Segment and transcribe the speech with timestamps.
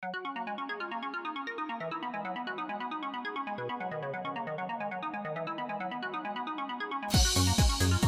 [0.00, 0.26] Thank
[8.02, 8.07] you.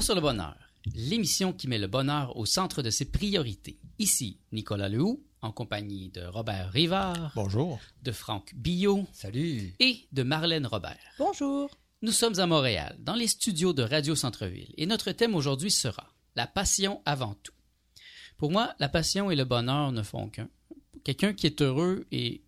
[0.00, 0.56] Sur le bonheur,
[0.94, 3.78] l'émission qui met le bonheur au centre de ses priorités.
[3.98, 7.32] Ici, Nicolas Lehoux, en compagnie de Robert Rivard.
[7.36, 7.78] Bonjour.
[8.02, 9.06] De Franck Billot.
[9.12, 9.74] Salut.
[9.78, 10.96] Et de Marlène Robert.
[11.18, 11.70] Bonjour.
[12.00, 16.14] Nous sommes à Montréal, dans les studios de Radio Centre-Ville, et notre thème aujourd'hui sera
[16.34, 17.54] la passion avant tout.
[18.38, 20.48] Pour moi, la passion et le bonheur ne font qu'un.
[21.04, 22.42] Quelqu'un qui est heureux et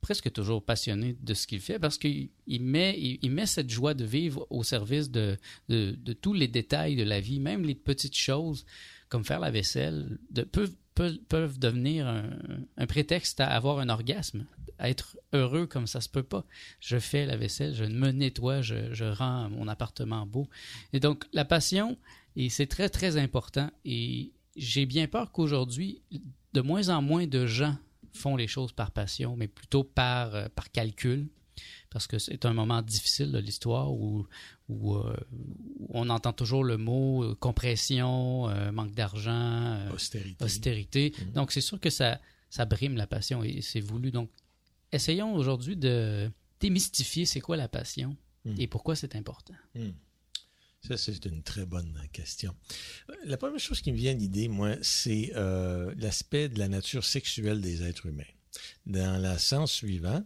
[0.00, 4.04] presque toujours passionné de ce qu'il fait parce qu'il met, il, met cette joie de
[4.04, 5.36] vivre au service de,
[5.68, 8.64] de, tous les détails de la vie, même les petites choses
[9.08, 14.46] comme faire la vaisselle, de, peuvent, peuvent, devenir un, prétexte à avoir un orgasme,
[14.78, 16.44] à être heureux comme ça se peut pas.
[16.80, 20.48] Je fais la vaisselle, je me nettoie, je, je rends mon appartement beau.
[20.92, 21.98] Et donc la passion,
[22.36, 23.70] et c'est très très important.
[23.84, 26.02] Et j'ai bien peur qu'aujourd'hui,
[26.52, 27.76] de moins en moins de gens
[28.12, 31.28] font les choses par passion, mais plutôt par, euh, par calcul,
[31.90, 34.26] parce que c'est un moment difficile de l'histoire où,
[34.68, 35.16] où, euh,
[35.88, 40.44] on entend toujours le mot euh, compression, manque d'argent, austérité.
[40.44, 41.12] austérité.
[41.18, 41.32] Mhm.
[41.32, 44.10] Donc c'est sûr que ça, ça brime la passion et c'est voulu.
[44.10, 44.30] Donc
[44.92, 48.60] essayons aujourd'hui de démystifier c'est quoi la passion mhm.
[48.60, 49.54] et pourquoi c'est important.
[49.74, 49.94] Mhm.
[50.86, 52.54] Ça, c'est une très bonne question.
[53.24, 57.04] La première chose qui me vient à l'idée, moi, c'est euh, l'aspect de la nature
[57.04, 58.22] sexuelle des êtres humains.
[58.86, 60.24] Dans le sens suivant,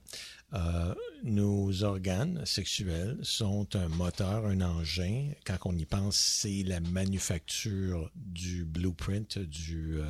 [0.55, 5.33] euh, nos organes sexuels sont un moteur, un engin.
[5.45, 10.05] Quand on y pense, c'est la manufacture du blueprint, du, euh,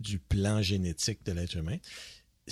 [0.00, 1.78] du plan génétique de l'être humain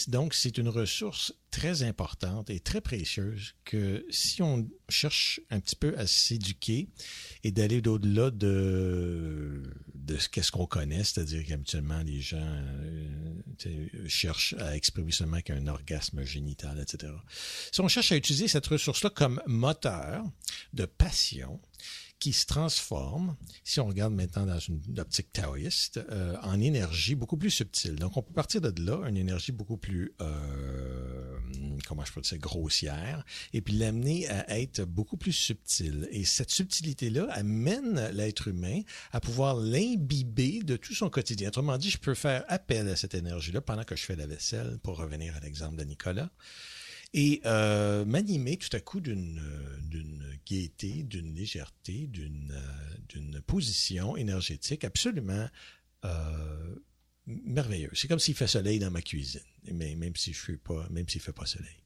[0.08, 5.76] donc, c'est une ressource très importante et très précieuse que si on cherche un petit
[5.76, 6.88] peu à s'éduquer
[7.44, 9.62] et d'aller au-delà de,
[9.94, 16.22] de qu'est-ce qu'on connaît, c'est-à-dire qu'habituellement les gens euh, cherchent à exprimer seulement qu'un orgasme
[16.24, 17.12] génital, etc.
[17.72, 20.24] Si on cherche à utiliser cette ressource-là comme moteur
[20.74, 21.60] de passion,
[22.18, 27.36] qui se transforme, si on regarde maintenant dans une optique taoïste, euh, en énergie beaucoup
[27.36, 27.96] plus subtile.
[27.96, 31.38] Donc, on peut partir de là, une énergie beaucoup plus, euh,
[31.86, 36.08] comment je peux dire, grossière, et puis l'amener à être beaucoup plus subtile.
[36.10, 38.80] Et cette subtilité-là amène l'être humain
[39.12, 41.48] à pouvoir l'imbiber de tout son quotidien.
[41.48, 44.78] Autrement dit, je peux faire appel à cette énergie-là pendant que je fais la vaisselle,
[44.82, 46.30] pour revenir à l'exemple de Nicolas
[47.16, 49.42] et euh, m'animer tout à coup d'une
[49.88, 55.48] d'une gaieté, d'une légèreté, d'une euh, position énergétique absolument
[56.04, 56.76] euh,
[57.26, 57.92] merveilleuse.
[57.94, 59.40] C'est comme s'il fait soleil dans ma cuisine,
[59.72, 61.82] mais même si je suis pas, même s'il fait pas soleil.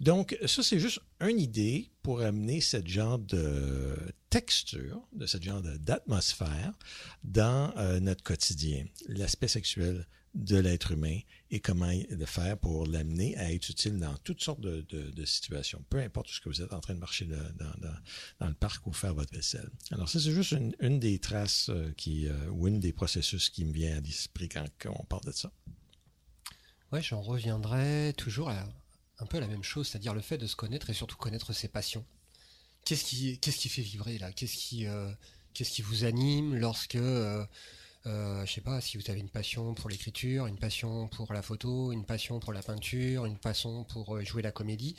[0.00, 3.96] Donc ça c'est juste une idée pour amener cette genre de
[4.28, 6.78] texture, de cette genre d'atmosphère
[7.24, 13.36] dans euh, notre quotidien, l'aspect sexuel de l'être humain et comment le faire pour l'amener
[13.36, 16.80] à être utile dans toutes sortes de, situations, peu importe ce que vous êtes en
[16.80, 19.70] train de marcher dans, le parc ou faire votre vaisselle.
[19.90, 23.64] Alors ça, c'est juste une, des traces euh, qui, euh, ou une des processus qui
[23.64, 25.52] me vient à l'esprit quand, on parle de ça.
[26.92, 28.66] Ouais, j'en reviendrai toujours à
[29.18, 31.68] un peu la même chose, c'est-à-dire le fait de se connaître et surtout connaître ses
[31.68, 32.04] passions.
[32.84, 34.32] Qu'est-ce qui, qu'est-ce qui fait vibrer là?
[34.32, 35.10] Qu'est-ce qui, euh,
[35.54, 36.98] qu'est-ce qui vous anime lorsque
[38.04, 41.92] je sais pas si vous avez une passion pour l'écriture, une passion pour la photo,
[41.92, 44.96] une passion pour la peinture, une passion pour euh, jouer la comédie.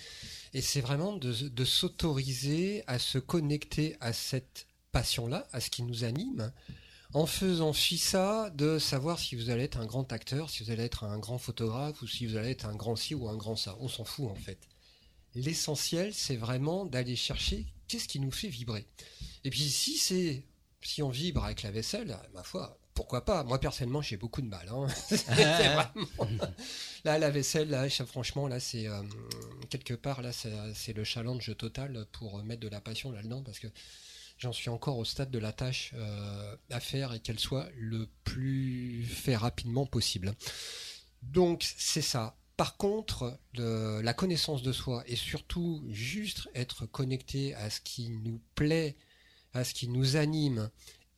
[0.54, 6.04] Et c'est vraiment de, s'autoriser à se connecter à cette passion-là, à ce qui nous
[6.04, 6.52] anime,
[7.14, 10.72] en faisant fi ça de savoir si vous allez être un grand acteur, si vous
[10.72, 13.38] allez être un grand photographe ou si vous allez être un grand ci ou un
[13.38, 13.78] grand ça.
[13.80, 14.60] On s'en fout en fait.
[15.36, 18.88] L'essentiel, c'est vraiment d'aller chercher qu'est-ce qui nous fait vibrer.
[19.44, 20.44] Et puis si c'est
[20.82, 23.44] si on vibre avec la vaisselle, ma foi, pourquoi pas?
[23.44, 24.68] Moi personnellement, j'ai beaucoup de mal.
[24.70, 24.88] Hein.
[27.06, 29.04] là, la vaisselle, là, franchement, là, c'est euh,
[29.70, 33.68] quelque part, là, c'est le challenge total pour mettre de la passion là-dedans, parce que
[34.38, 38.08] j'en suis encore au stade de la tâche euh, à faire et qu'elle soit le
[38.24, 40.34] plus fait rapidement possible.
[41.22, 42.38] Donc c'est ça.
[42.56, 48.40] Par contre, la connaissance de soi et surtout juste être connecté à ce qui nous
[48.56, 48.96] plaît,
[49.54, 50.70] à ce qui nous anime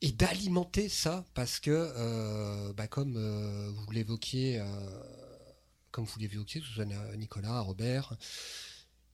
[0.02, 4.66] et d'alimenter ça parce que, euh, bah, comme euh, vous l'évoquiez, euh,
[5.92, 6.86] comme vous l'évoquiez, que ce soit
[7.16, 8.16] Nicolas, Robert,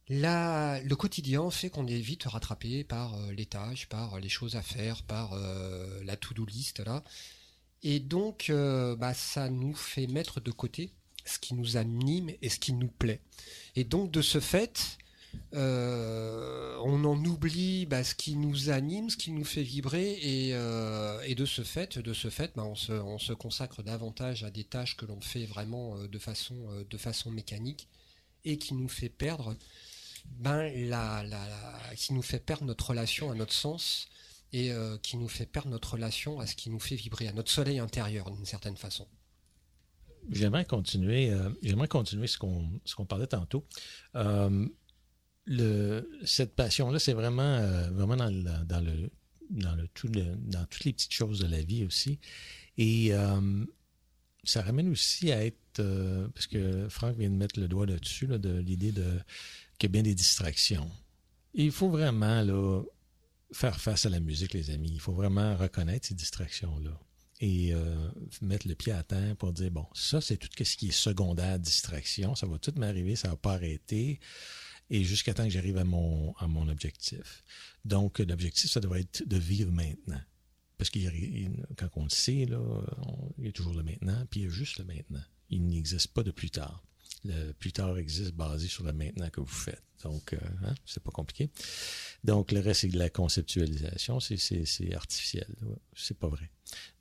[0.09, 5.03] le quotidien fait qu'on est vite rattrapé par les tâches, par les choses à faire,
[5.03, 5.33] par
[6.03, 7.03] la to-do list là.
[7.83, 10.91] Et donc, bah, ça nous fait mettre de côté
[11.23, 13.21] ce qui nous anime et ce qui nous plaît.
[13.77, 14.97] Et donc, de ce fait,
[15.55, 20.49] euh, on en oublie bah, ce qui nous anime, ce qui nous fait vibrer, et,
[20.53, 24.97] euh, de ce fait, de ce fait, bah, on, se, consacre davantage à des tâches
[24.97, 26.17] que l'on fait vraiment euh, de
[26.97, 27.87] façon, mécanique
[28.45, 29.55] et qui nous fait perdre,
[30.25, 30.71] ben,
[31.95, 34.07] qui nous fait perdre notre relation à notre sens
[34.51, 34.71] et
[35.01, 37.79] qui nous fait perdre notre relation à ce qui nous fait vibrer, à notre soleil
[37.79, 39.07] intérieur d'une certaine façon.
[40.29, 41.33] J'aimerais continuer,
[41.63, 43.65] j'aimerais continuer ce qu'on parlait tantôt
[45.45, 49.09] le, cette passion-là, c'est vraiment, euh, vraiment dans, le, dans, le,
[49.49, 52.19] dans, le, tout dans toutes les petites choses de la vie aussi.
[52.77, 53.65] Et euh,
[54.43, 58.27] ça ramène aussi à être, euh, parce que Franck vient de mettre le doigt là-dessus,
[58.27, 59.19] là, de l'idée de
[59.77, 60.89] qu'il y a bien des distractions.
[61.53, 62.81] il faut vraiment là,
[63.51, 64.91] faire face à la musique, les amis.
[64.93, 66.99] Il faut vraiment reconnaître ces distractions-là
[67.41, 67.73] et
[68.41, 71.59] mettre le pied à terre pour dire, bon, ça, c'est tout ce qui est secondaire
[71.59, 72.35] distraction.
[72.35, 74.21] Ça va tout m'arriver, ça va pas arrêter
[74.89, 77.43] et jusqu'à temps que j'arrive à mon, à mon objectif.
[77.85, 80.21] Donc, l'objectif, ça devrait être de vivre maintenant.
[80.77, 80.99] Parce que
[81.75, 82.59] quand on le sait, là,
[83.37, 85.23] il y a toujours le maintenant, puis il y a juste le maintenant.
[85.49, 86.83] Il n'existe pas de plus tard.
[87.25, 89.83] Le plus tard existe basé sur le maintenant que vous faites.
[90.03, 91.49] Donc, euh, hein, c'est pas compliqué.
[92.23, 94.19] Donc, le reste, c'est de la conceptualisation.
[94.19, 95.47] C'est artificiel.
[95.95, 96.49] C'est pas vrai.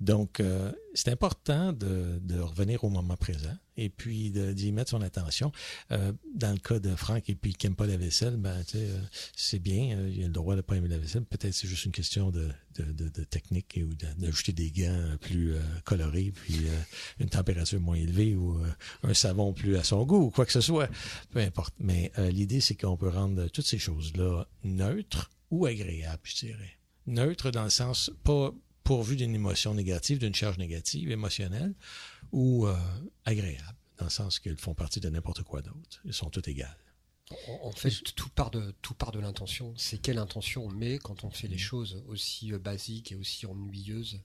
[0.02, 5.52] Donc, euh, c'est important de, revenir au moment présent et puis d'y mettre son attention.
[5.92, 9.00] Euh, dans le cas de Franck et puis qui n'aime pas la vaisselle, ben, euh,
[9.36, 11.24] c'est bien, il a le droit de ne pas aimer la vaisselle.
[11.24, 15.54] Peut-être c'est juste une question de, de, de, technique ou d'ajouter des gants plus
[15.84, 16.66] colorés, puis
[17.20, 18.60] une température moins élevée ou
[19.04, 20.90] un savon plus à son goût ou quoi que ce soit.
[21.30, 21.74] Peu importe.
[21.78, 26.78] Mais l'idée, c'est qu'on peut rendre toutes ces choses-là neutres ou agréables, je dirais.
[27.06, 28.52] Neutres dans le sens pas
[28.84, 31.74] pourvu d'une émotion négative, d'une charge négative, émotionnelle,
[32.32, 32.76] ou euh,
[33.24, 36.00] agréables, dans le sens qu'elles font partie de n'importe quoi d'autre.
[36.04, 36.76] Elles sont toutes égales.
[37.62, 39.72] En fait, tout part de, tout part de l'intention.
[39.76, 41.60] C'est quelle intention on met quand on fait les mm.
[41.60, 44.20] choses aussi euh, basiques et aussi ennuyeuses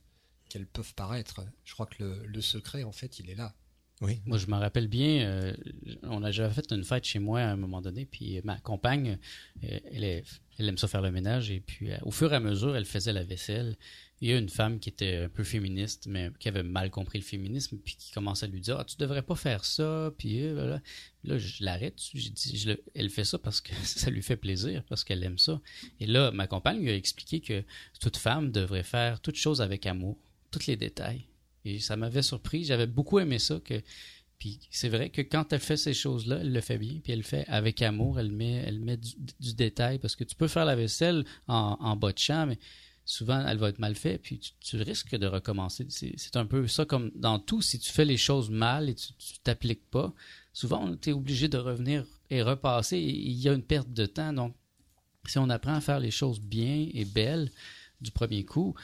[0.50, 1.42] qu'elles peuvent paraître.
[1.64, 3.54] Je crois que le, secret, en fait, il est là.
[4.02, 4.22] Oui.
[4.26, 5.56] Moi, je me rappelle bien, euh,
[6.04, 9.18] on a déjà fait une fête chez moi à un moment donné, puis ma compagne,
[9.64, 10.24] elle,
[10.60, 13.12] elle aime ça faire le ménage, et puis au fur et à mesure, elle faisait
[13.12, 13.76] la vaisselle,
[14.20, 17.20] il y a une femme qui était un peu féministe, mais qui avait mal compris
[17.20, 20.12] le féminisme, puis qui commençait à lui dire ah, Tu devrais pas faire ça.
[20.18, 20.80] Puis euh,
[21.24, 22.02] là, je l'arrête.
[22.96, 25.62] Elle fait ça parce que ça lui fait plaisir, parce qu'elle aime ça.
[26.00, 27.64] Et là, ma compagne lui a expliqué que
[28.00, 30.18] toute femme devrait faire toutes choses avec amour,
[30.50, 31.28] tous les détails.
[31.64, 32.64] Et ça m'avait surpris.
[32.64, 33.60] J'avais beaucoup aimé ça.
[33.60, 33.84] Que,
[34.40, 37.20] puis c'est vrai que quand elle fait ces choses-là, elle le fait bien, puis elle
[37.20, 38.20] le fait avec amour.
[38.20, 41.96] Elle met, elle met du, détail, parce que tu peux faire la vaisselle en, en
[41.96, 42.58] bas de champ, mais
[43.08, 45.88] souvent elle va être mal faite, puis tu, risques de recommencer.
[45.90, 49.14] C'est un peu ça comme dans tout, si tu fais les choses mal et tu
[49.44, 50.14] t'appliques pas,
[50.54, 54.34] souvent tu es obligé de revenir et repasser, il y a une perte de temps.
[54.34, 54.54] Donc,
[55.26, 57.50] si on apprend à faire les choses bien et belles
[58.02, 58.76] du premier coup,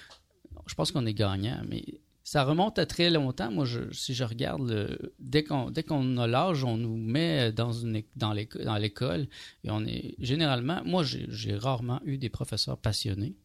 [0.67, 1.83] je pense qu'on est gagnant, mais
[2.23, 3.51] ça remonte à très longtemps.
[3.51, 8.31] Moi, si je regarde, dès qu'on a l'âge, on nous met dans une dans
[8.77, 9.27] l'école
[9.65, 10.81] et on est généralement.
[10.85, 13.35] Moi, j'ai rarement eu des professeurs passionnés.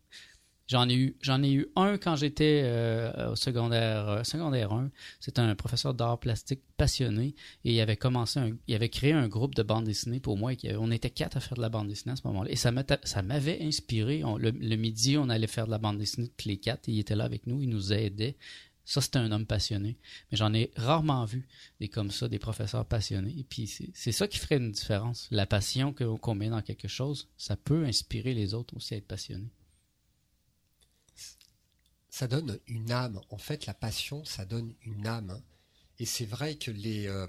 [0.68, 4.90] J'en ai eu, j'en ai eu un quand j'étais euh, au secondaire, euh, secondaire 1.
[5.18, 7.34] C'était un professeur d'art plastique passionné
[7.64, 10.52] et il avait commencé, il avait créé un groupe de bande dessinée pour moi.
[10.78, 12.50] On était quatre à faire de la bande dessinée à ce moment-là.
[12.50, 12.70] Et ça,
[13.04, 14.22] ça m'avait inspiré.
[14.38, 16.86] le, midi, on allait faire de la bande dessinée tous les quatre.
[16.86, 18.36] Il était là avec nous, il nous aidait.
[18.84, 19.96] Ça, c'était un homme passionné.
[20.30, 21.48] Mais j'en ai rarement vu
[21.80, 23.34] des comme ça, des professeurs passionnés.
[23.38, 25.28] Et puis, c'est ça qui ferait une différence.
[25.30, 29.06] La passion qu'on met dans quelque chose, ça peut inspirer les autres aussi à être
[29.06, 29.48] passionnés
[32.18, 33.20] ça donne une âme.
[33.30, 35.40] En fait, la passion, ça donne une âme.
[36.00, 37.28] Et c'est vrai que les, euh,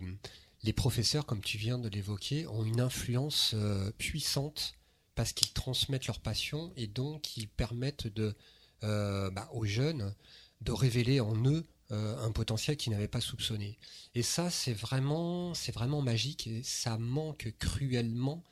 [0.64, 4.74] les professeurs, comme tu viens de l'évoquer, ont une influence euh, puissante
[5.14, 8.36] parce qu'ils transmettent leur passion et donc ils permettent de,
[8.82, 10.16] euh, bah, aux jeunes
[10.62, 13.80] de révéler en eux un potentiel qu'ils n'avaient pas soupçonné.
[14.14, 18.44] Et ça, c'est vraiment, c'est vraiment magique et ça manque cruellement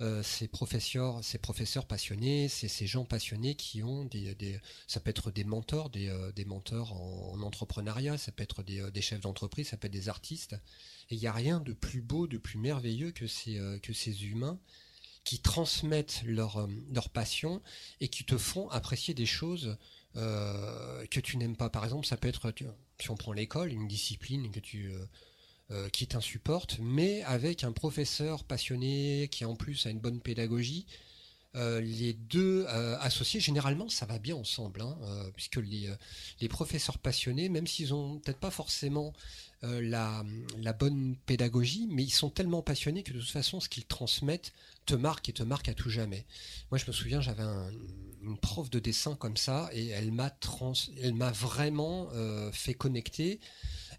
[0.00, 5.30] euh, ces professeurs, ces professeurs passionnés, ces gens passionnés qui ont des, ça peut être
[5.30, 9.68] des mentors, des, euh, mentors en, entrepreneuriat, ça peut être des, euh, des chefs d'entreprise,
[9.68, 10.54] ça peut être des artistes.
[11.10, 14.24] Et il n'y a rien de plus beau, de plus merveilleux que ces, que ces
[14.24, 14.58] humains
[15.24, 17.60] qui transmettent leur, leur passion
[18.00, 19.76] et qui te font apprécier des choses
[20.14, 21.68] que tu n'aimes pas.
[21.68, 22.54] Par exemple, ça peut être,
[23.00, 24.92] si on prend l'école, une discipline que tu
[25.72, 30.84] euh, qui t'insupportent, mais avec un professeur passionné qui en plus a une bonne pédagogie.
[31.54, 34.98] Euh, les deux euh, associés, généralement, ça va bien ensemble, hein,
[35.36, 35.88] puisque les,
[36.40, 39.12] les, professeurs passionnés, même s'ils ont peut-être pas forcément
[39.62, 40.24] la,
[40.58, 44.52] la, bonne pédagogie, mais ils sont tellement passionnés que de toute façon, ce qu'ils transmettent
[44.86, 46.26] te marque et te marque à tout jamais.
[46.72, 47.44] Moi, je me souviens, j'avais
[48.22, 52.08] une prof de dessin comme ça, et elle m'a trans, elle m'a vraiment
[52.52, 53.38] fait connecter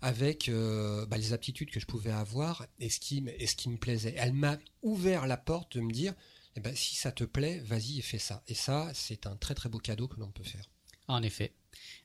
[0.01, 3.77] avec euh, bah, les aptitudes que je pouvais avoir et ce qui, et qui me
[3.77, 4.15] plaisait.
[4.17, 6.13] Elle m'a ouvert la porte de me dire,
[6.55, 8.43] eh ben, si ça te plaît, vas-y et fais ça.
[8.48, 10.65] Et ça, c'est un très très beau cadeau que l'on peut faire.
[11.08, 11.53] En effet.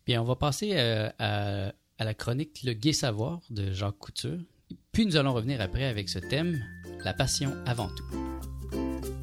[0.07, 4.41] Bien, on va passer euh, à, à, la chronique Le Gai Savoir de Jacques Couture.
[4.93, 6.63] Puis nous allons revenir après avec ce thème,
[7.05, 9.16] la passion avant tout.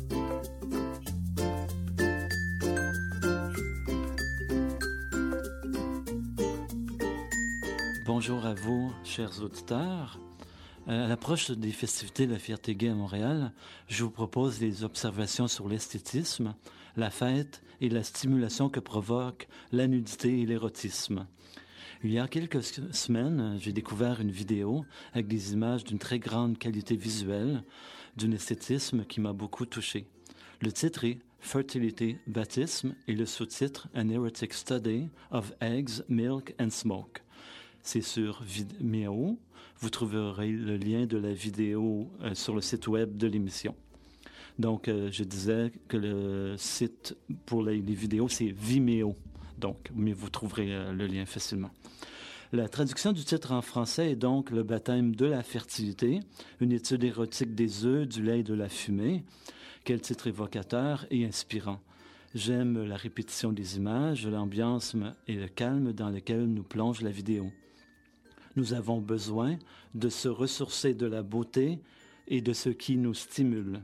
[8.05, 10.19] Bonjour à vous, chers auditeurs.
[10.89, 13.53] Euh, à l'approche des festivités de la fierté gay à Montréal,
[13.87, 16.53] je vous propose des observations sur l'esthétisme,
[16.97, 21.27] la fête et la stimulation que provoque la nudité et l'érotisme.
[22.03, 24.83] Il y a quelques semaines, j'ai découvert une vidéo
[25.13, 27.63] avec des images d'une très grande qualité visuelle,
[28.17, 30.07] d'un esthétisme qui m'a beaucoup touché.
[30.59, 36.69] Le titre est Fertility, Baptisme et le sous-titre An Erotic Study of Eggs, Milk and
[36.69, 37.21] Smoke
[37.83, 39.37] c'est sur Vimeo.
[39.79, 43.75] Vous trouverez le lien de la vidéo euh, sur le site web de l'émission.
[44.57, 49.15] Donc, euh, je disais que le site pour les, vidéos, c'est Vimeo.
[49.57, 51.71] Donc, mais vous trouverez euh, le lien facilement.
[52.53, 56.19] La traduction du titre en français est donc Le baptême de la fertilité,
[56.61, 59.23] une étude érotique des œufs, du lait et de la fumée.
[59.83, 61.81] Quel titre évocateur et inspirant.
[62.35, 64.95] J'aime la répétition des images, l'ambiance
[65.27, 67.51] et le calme dans lequel nous plonge la vidéo.
[68.55, 69.57] Nous avons besoin
[69.95, 71.79] de se ressourcer de la beauté
[72.27, 73.81] et de ce qui nous stimule.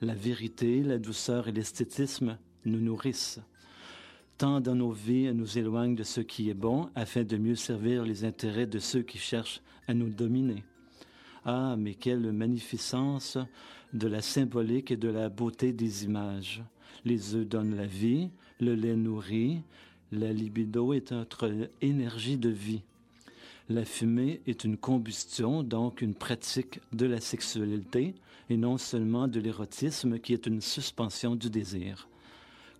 [0.00, 3.40] La vérité, la douceur et l'esthétisme nous nourrissent.
[4.38, 8.04] Tant dans nos vies nous éloignent de ce qui est bon afin de mieux servir
[8.04, 10.64] les intérêts de ceux qui cherchent à nous dominer.
[11.44, 13.38] Ah, mais quelle magnificence
[13.92, 16.62] de la symbolique et de la beauté des images.
[17.04, 18.30] Les œufs donnent la vie,
[18.60, 19.62] le lait nourrit,
[20.12, 22.82] la libido est notre énergie de vie.
[23.68, 28.14] La fumée est une combustion, donc une pratique de la sexualité
[28.48, 32.08] et non seulement de l'érotisme qui est une suspension du désir.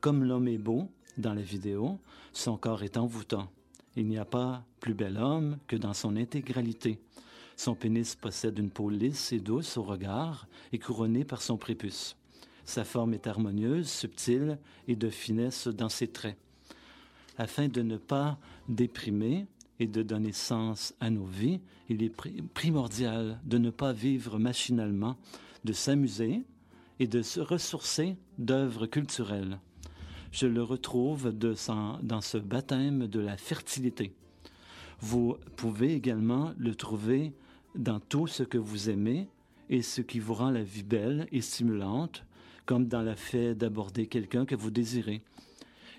[0.00, 0.88] Comme l'homme est beau
[1.18, 1.98] dans la vidéo,
[2.32, 3.50] son corps est envoûtant.
[3.96, 7.00] Il n'y a pas plus bel homme que dans son intégralité.
[7.56, 12.14] Son pénis possède une peau lisse et douce au regard et couronnée par son prépuce.
[12.64, 16.36] Sa forme est harmonieuse, subtile et de finesse dans ses traits.
[17.38, 18.38] Afin de ne pas
[18.68, 19.46] déprimer,
[19.78, 22.12] et de donner sens à nos vies, il est
[22.54, 25.16] primordial de ne pas vivre machinalement,
[25.64, 26.42] de s'amuser
[26.98, 29.58] et de se ressourcer d'œuvres culturelles.
[30.32, 34.12] Je le retrouve dans ce baptême de la fertilité.
[35.00, 37.32] Vous pouvez également le trouver
[37.74, 39.28] dans tout ce que vous aimez
[39.68, 42.24] et ce qui vous rend la vie belle et stimulante,
[42.64, 45.22] comme dans le fait d'aborder quelqu'un que vous désirez.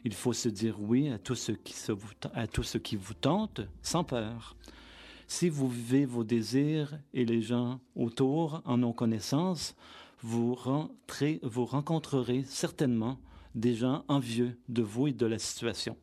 [0.05, 3.13] Il faut se dire oui à tout ce qui, vous, à tout ce qui vous
[3.13, 4.55] tente sans peur.
[5.27, 9.75] Si vous vivez vos désirs et les gens autour en ont connaissance,
[10.21, 13.19] vous, rentrez, vous rencontrerez certainement
[13.53, 15.97] des gens envieux de vous et de la situation.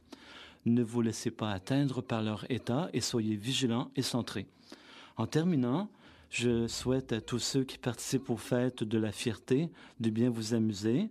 [0.66, 4.46] Ne vous laissez pas atteindre par leur état et soyez vigilants et centrés.
[5.16, 5.88] En terminant,
[6.30, 9.70] je souhaite à tous ceux qui participent aux fêtes de la fierté
[10.00, 11.10] de bien vous amuser,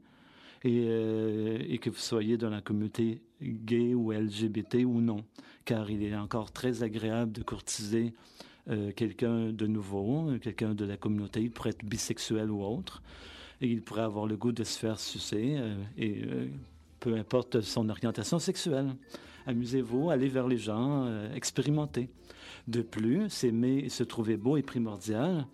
[0.65, 5.25] euh, et, que vous soyez dans la communauté gay ou LGBT ou non,
[5.65, 8.13] car il est encore très agréable de courtiser
[8.69, 13.03] euh, quelqu'un de nouveau, quelqu'un de la communauté, il pourrait être bisexuel ou autre,
[13.59, 16.21] et il pourrait avoir le goût de se faire sucer, euh, et
[17.01, 18.95] peu importe son orientation sexuelle.
[19.45, 22.07] Amusez-vous, allez vers les gens, expérimentez.
[22.69, 25.45] De plus, s'aimer et se trouver beau est primordial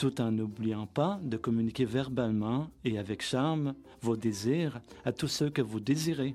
[0.00, 5.50] tout en n'oubliant pas de communiquer verbalement et avec charme vos désirs à tous ceux
[5.50, 6.34] que vous désirez.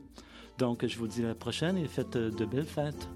[0.60, 3.10] Donc, je vous dis à la prochaine et faites de belles fêtes.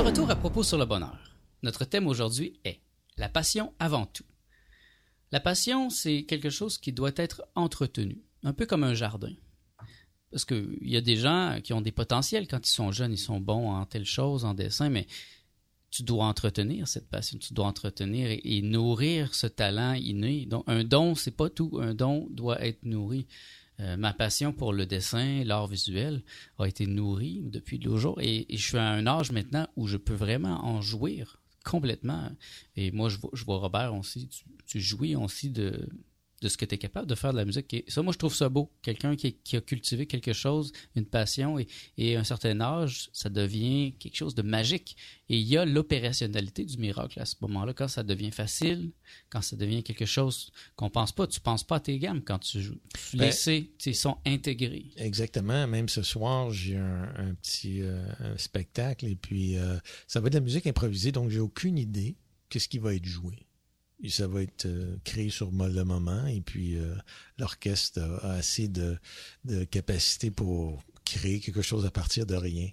[0.00, 1.36] De retour à propos sur le bonheur.
[1.62, 2.80] Notre thème aujourd'hui est
[3.18, 4.24] la passion avant tout.
[5.30, 9.34] La passion, c'est quelque chose qui doit être entretenu, un peu comme un jardin.
[10.30, 13.18] Parce qu'il y a des gens qui ont des potentiels quand ils sont jeunes, ils
[13.18, 15.06] sont bons en telle chose, en dessin, mais
[15.90, 20.46] tu dois entretenir cette passion, tu dois entretenir et, nourrir ce talent inné.
[20.46, 21.78] Donc, un don, c'est pas tout.
[21.78, 23.26] Un don doit être nourri.
[23.80, 26.22] Euh, ma passion pour le dessin, l'art visuel,
[26.58, 29.96] a été nourrie depuis le jour et, je suis à un âge maintenant où je
[29.96, 32.30] peux vraiment en jouir complètement.
[32.76, 34.28] Et moi, je vois, Robert aussi,
[34.66, 35.88] tu jouis aussi de,
[36.40, 37.72] de ce que tu es capable de faire de la musique.
[37.74, 38.72] Et ça, moi, je trouve ça beau.
[38.82, 41.66] Quelqu'un qui, a cultivé quelque chose, une passion, et,
[41.98, 44.96] et, à un certain âge, ça devient quelque chose de magique.
[45.28, 48.92] Et il y a l'opérationnalité du miracle à ce moment-là, quand ça devient facile,
[49.28, 51.26] quand ça devient quelque chose qu'on pense pas.
[51.26, 52.80] Tu penses pas à tes gammes quand tu joues.
[53.10, 53.32] Tu ben,
[53.78, 54.86] tes sons intégrés.
[54.96, 55.66] Exactement.
[55.66, 60.38] Même ce soir, j'ai un, petit euh, spectacle, et puis euh, ça va être de
[60.38, 62.16] la musique improvisée, donc j'ai aucune idée
[62.48, 63.46] qu'est-ce qui va être joué
[64.08, 66.94] ça va être euh, créé sur le moment et puis euh,
[67.38, 68.96] l'orchestre a, assez de,
[69.44, 72.68] de, capacité pour créer quelque chose à partir de rien.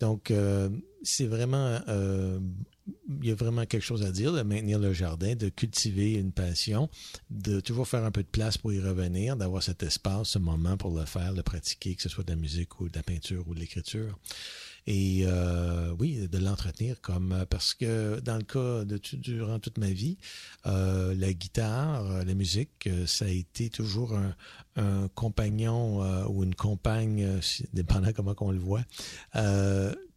[0.00, 0.70] Donc, euh,
[1.02, 5.50] c'est vraiment, il y a vraiment quelque chose à dire de maintenir le jardin, de
[5.50, 6.88] cultiver une passion,
[7.28, 10.78] de toujours faire un peu de place pour y revenir, d'avoir cet espace, ce moment
[10.78, 13.46] pour le faire, le pratiquer, que ce soit de la musique ou de la peinture
[13.46, 14.18] ou de l'écriture
[14.86, 19.78] et euh, oui, de l'entretenir comme euh, parce que dans le cas de durant toute
[19.78, 20.18] ma vie,
[20.66, 24.34] euh, la guitare, la musique, ça a été toujours un,
[24.76, 27.40] un compagnon ou une compagne,
[27.72, 28.82] dépendant comment on le voit,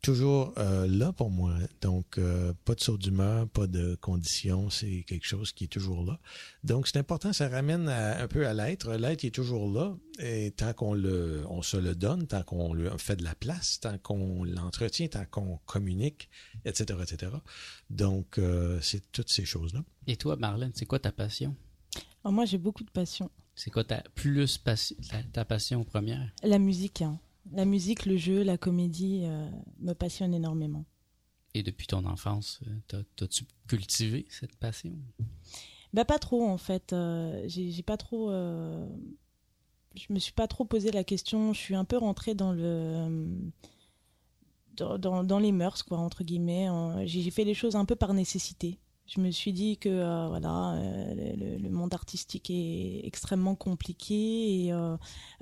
[0.05, 1.55] toujours euh, là pour moi.
[1.81, 6.05] Donc, euh, pas de saut d'humeur, pas de conditions, c'est quelque chose qui est toujours
[6.05, 6.19] là.
[6.63, 8.93] Donc, c'est important, ça ramène un peu à l'être.
[8.93, 12.87] L'être est toujours là, et tant qu'on le, on se le donne, tant qu'on lui
[12.99, 16.29] fait de la place, tant qu'on l'entretient, tant qu'on communique,
[16.65, 17.31] etc., etc.
[17.89, 19.83] Donc, euh, c'est toutes ces choses-là.
[20.05, 21.55] Et toi, Marlène, c'est quoi ta passion?
[22.23, 23.31] Oh, moi, j'ai beaucoup de passion.
[23.55, 24.61] C'est quoi ta plus
[25.31, 26.29] ta passion première?
[26.43, 27.01] La musique.
[27.01, 27.19] Hein.
[27.53, 30.85] La musique, le jeu, la comédie euh, me passionnent énormément.
[31.53, 32.59] Et depuis ton enfance,
[32.93, 34.93] euh, t'as-tu cultivé cette passion?
[35.93, 36.91] Bah pas trop en fait.
[36.91, 38.29] Euh, j'ai pas trop.
[38.31, 38.85] je
[40.09, 41.53] me suis pas trop posé la question.
[41.53, 43.27] Je suis un peu rentrée dans le.
[44.75, 46.67] Dans, dans, les mœurs, quoi, entre guillemets.
[47.05, 48.77] J'ai fait les choses un peu par nécessité.
[49.07, 54.73] Je me suis dit que euh, voilà, euh, le, monde artistique est extrêmement compliqué et
[54.73, 54.97] euh,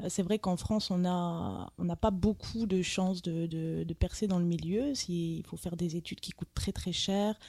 [0.09, 4.27] c'est vrai qu'en France on a on n'a pas beaucoup de chances de, de, percer
[4.27, 4.91] dans le milieu.
[5.07, 7.39] Il faut faire des études qui coûtent très très cher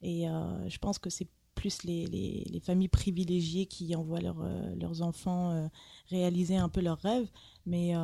[0.00, 0.26] et
[0.68, 5.70] je pense que c'est plus les, les, les, familles privilégiées qui envoient leurs enfants
[6.08, 7.28] réaliser un peu leurs rêves.
[7.66, 7.94] Mais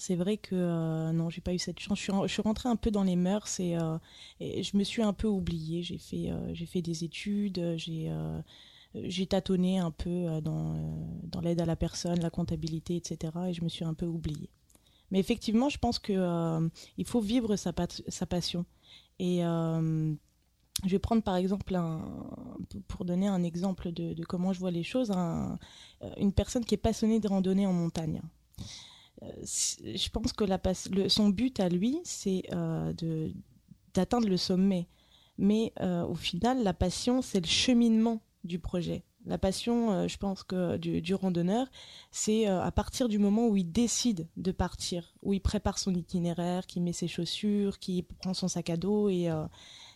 [0.00, 1.98] c'est vrai que euh, non, j'ai pas eu cette chance.
[1.98, 3.98] Je suis, rentrée un peu dans les mœurs et, euh,
[4.40, 5.82] je me suis un peu oubliée.
[5.82, 8.10] J'ai fait, euh, des études, j'ai,
[8.94, 13.30] j'ai tâtonné un peu dans, l'aide à la personne, la comptabilité, etc.
[13.48, 14.48] Et je me suis un peu oubliée.
[15.10, 18.64] Mais effectivement, je pense que il faut vivre sa, passion.
[19.18, 20.16] Et je
[20.86, 21.78] vais prendre par exemple,
[22.88, 25.12] pour donner un exemple de, comment je vois les choses,
[26.16, 28.22] une personne qui est passionnée de randonnée en montagne.
[29.22, 30.60] Euh, je pense que la,
[31.08, 32.92] son but à lui, c'est euh,
[33.94, 34.88] d'atteindre le sommet.
[35.38, 39.04] Mais euh, au final, la passion, c'est le cheminement du projet.
[39.26, 41.66] La passion, je pense que du, du randonneur,
[42.10, 46.66] c'est à partir du moment où il décide de partir, où il prépare son itinéraire,
[46.66, 49.28] qui met ses chaussures, qui prend son sac à dos et,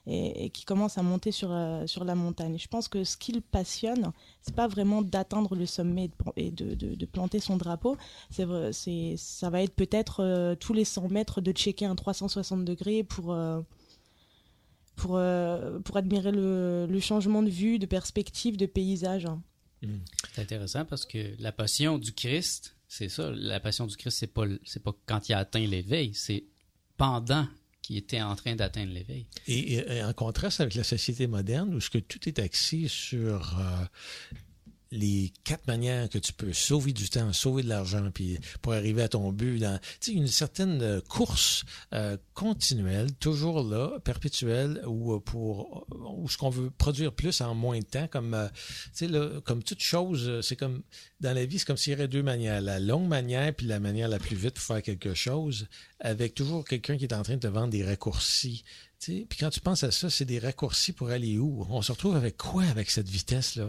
[0.06, 2.58] et, qui commence à monter sur, euh, sur la montagne.
[2.58, 4.12] Je pense que ce qui le passionne,
[4.42, 7.96] c'est pas vraiment d'atteindre le sommet et de, de, planter son drapeau.
[8.30, 12.64] C'est, c'est, ça va être peut-être euh, tous les 100 mètres de checker un 360
[12.64, 13.60] degrés pour, euh,
[14.96, 15.20] pour,
[15.84, 19.26] pour admirer le, changement de vue, de perspective, de paysage.
[19.82, 19.88] Mmh.
[20.34, 24.26] C'est intéressant parce que la passion du Christ, c'est ça, la passion du Christ, c'est
[24.32, 26.44] pas, c'est pas quand il a atteint l'éveil, c'est
[26.96, 27.46] pendant
[27.84, 29.26] qui était en train d'atteindre l'éveil.
[29.46, 33.84] Et, en contraste avec la société moderne, où ce que tout est axé sur euh,
[34.94, 38.08] les quatre manières que tu peux sauver du temps, sauver de l'argent,
[38.62, 44.82] pour arriver à ton but, dans une certaine euh, course euh, continuelle, toujours là, perpétuelle,
[44.86, 48.48] ou pour où ce qu'on veut produire plus en moins de temps, comme
[49.44, 50.82] comme toute chose, c'est comme
[51.20, 53.80] dans la vie, c'est comme s'il y aurait deux manières, la longue manière puis la
[53.80, 55.66] manière la plus vite pour faire quelque chose,
[56.00, 58.64] avec toujours quelqu'un qui est en train de te vendre des raccourcis
[59.06, 61.66] puis quand tu penses à ça, c'est des raccourcis pour aller où?
[61.68, 63.68] On se retrouve avec quoi avec cette vitesse-là?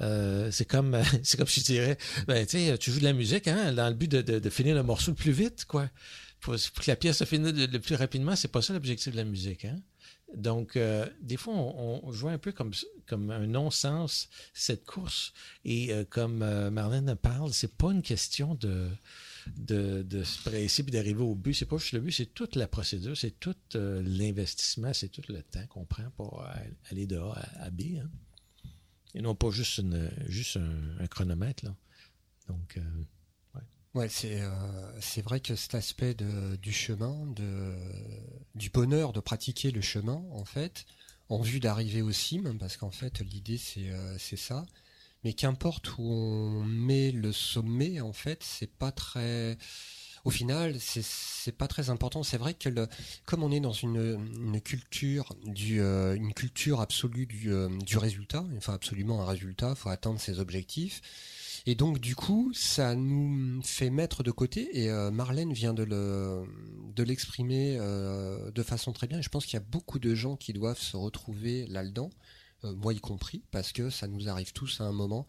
[0.00, 3.88] Euh, c'est comme c'est comme je dirais, ben, tu joues de la musique hein, dans
[3.88, 5.88] le but de, de, finir le morceau le plus vite, quoi.
[6.40, 9.24] pour, que la pièce se finisse le, plus rapidement, c'est pas ça l'objectif de la
[9.24, 9.64] musique.
[9.64, 9.80] Hein?
[10.34, 12.72] Donc, euh, des fois, on, joue un peu comme,
[13.06, 15.32] comme un non-sens, cette course.
[15.64, 16.38] Et euh, comme
[16.70, 18.88] Marlène parle, c'est pas une question de,
[19.56, 21.54] de, se presser d'arriver au but.
[21.54, 25.42] C'est pas juste le but, c'est toute la procédure, c'est tout l'investissement, c'est tout le
[25.42, 26.44] temps qu'on prend pour
[26.90, 27.98] aller de A à, B.
[27.98, 28.10] Hein.
[29.14, 29.82] Et non pas juste,
[30.26, 31.64] juste un, chronomètre.
[31.64, 31.74] Là.
[32.48, 32.78] Donc,
[33.96, 37.74] Ouais, c'est euh, c'est vrai que cet aspect de, du chemin, de,
[38.54, 40.84] du bonheur de pratiquer le chemin, en fait,
[41.30, 44.66] en vue d'arriver au cime, parce qu'en fait l'idée c'est euh, c'est ça.
[45.24, 49.58] Mais qu'importe où on met le sommet, en fait, c'est pas très.
[50.24, 52.24] Au final, c'est pas très important.
[52.24, 52.88] C'est vrai que le,
[53.26, 57.52] comme on est dans une, culture du euh, une culture absolue du,
[57.84, 61.00] du résultat, enfin absolument un résultat, faut atteindre ses objectifs
[61.68, 65.82] et donc du coup, ça nous fait mettre de côté, et euh, Marlène vient de
[65.82, 66.44] le
[66.94, 69.18] de l'exprimer euh, de façon très bien.
[69.18, 72.25] Et je pense qu'il y a beaucoup de gens qui doivent se retrouver là-dedans, euh,
[72.62, 75.26] moi y compris, parce que ça nous arrive tous à un moment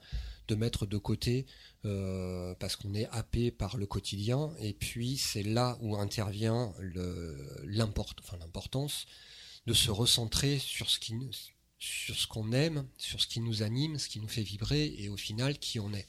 [0.48, 1.46] de mettre de côté
[1.84, 4.52] parce qu'on est happé par le quotidien.
[4.60, 6.74] Et puis c'est là où intervient
[7.66, 9.06] l'importance
[9.66, 11.00] de se recentrer sur ce
[11.80, 15.10] sur ce qu'on aime, sur ce qui nous anime, ce qui nous fait vibrer et
[15.10, 16.08] au final qui on est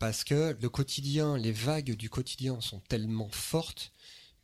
[0.00, 3.92] parce que le quotidien, les vagues du quotidien sont tellement fortes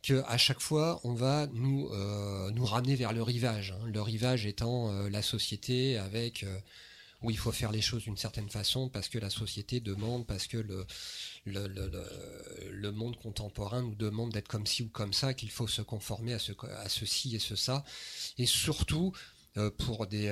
[0.07, 3.73] que à chaque fois on va nous euh, nous ramener vers le rivage.
[3.73, 3.85] Hein.
[3.87, 6.59] Le rivage étant euh, la société avec euh,
[7.21, 10.47] où il faut faire les choses d'une certaine façon parce que la société demande, parce
[10.47, 10.85] que le
[11.45, 11.89] le, le,
[12.71, 16.33] le monde contemporain nous demande d'être comme ci ou comme ça, qu'il faut se conformer
[16.33, 17.83] à, ce, à ceci et ce ça,
[18.37, 19.11] et surtout
[19.77, 20.29] pour des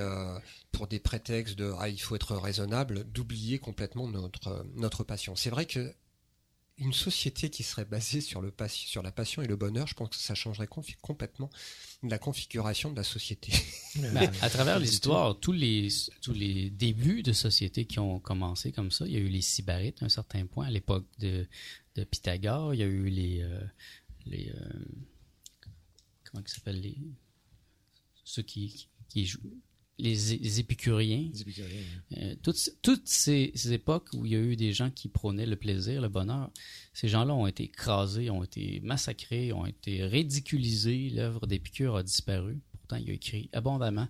[0.71, 5.35] pour des prétextes de ah, il faut être raisonnable, d'oublier complètement notre notre passion.
[5.35, 5.93] C'est vrai que
[6.77, 10.09] une société qui serait basée sur le sur la passion et le bonheur, je pense
[10.09, 10.67] que ça changerait
[11.01, 11.49] complètement
[12.03, 13.53] la configuration de la société.
[14.13, 15.87] Ben, à travers l'histoire, tous les
[16.21, 19.41] tous les débuts de sociétés qui ont commencé comme ça, il y a eu les
[19.41, 21.47] sybarites à un certain point à l'époque de,
[21.95, 23.61] de Pythagore, il y a eu les euh,
[24.25, 24.53] les
[26.25, 26.97] comment ils s'appellent les
[28.25, 28.89] ceux qui
[29.97, 31.29] les, épicuriens.
[32.17, 36.01] Euh, toutes, ces, époques où il y a eu des gens qui prônaient le plaisir,
[36.01, 36.49] le bonheur,
[36.93, 41.09] ces gens-là ont été écrasés, ont été massacrés, ont été ridiculisés.
[41.09, 42.59] L'œuvre d'Épicure a disparu.
[42.71, 44.07] Pourtant, il a écrit abondamment.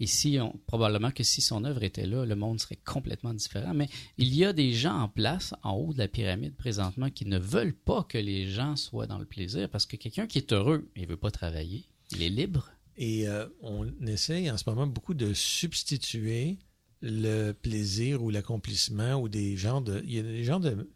[0.00, 3.74] Et si probablement que si son œuvre était là, le monde serait complètement différent.
[3.74, 7.26] Mais il y a des gens en place, en haut de la pyramide présentement, qui
[7.26, 10.52] ne veulent pas que les gens soient dans le plaisir, parce que quelqu'un qui est
[10.52, 14.88] heureux, il veut pas travailler, il est libre, et euh, on essaye en ce moment
[14.88, 16.58] beaucoup de substituer
[17.00, 20.02] le plaisir ou l'accomplissement ou des genres de.
[20.04, 20.90] Il y a des genres de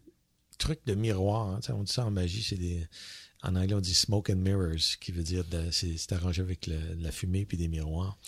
[0.59, 1.49] trucs de miroir.
[1.49, 2.87] Hein, on dit ça en magie, c'est des.
[3.45, 7.45] En anglais, on dit smoke and mirrors, qui veut dire c'est arrangé avec la fumée
[7.45, 8.19] puis des miroirs.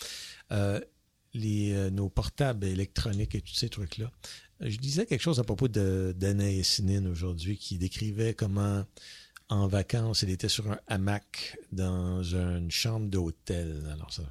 [0.51, 0.79] Euh,
[1.33, 4.09] les, euh, nos portables électroniques et tous ces trucs-là.
[4.61, 8.85] Je disais quelque chose à propos d'Anaïs Nin aujourd'hui qui décrivait comment
[9.49, 10.21] en vacances.
[10.23, 13.87] Il était sur un hamac dans une chambre d'hôtel.
[13.91, 14.23] Alors, ça,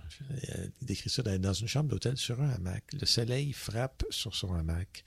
[0.80, 2.84] il décrit ça dans une chambre d'hôtel sur un hamac.
[2.92, 5.04] Le soleil frappe sur son hamac,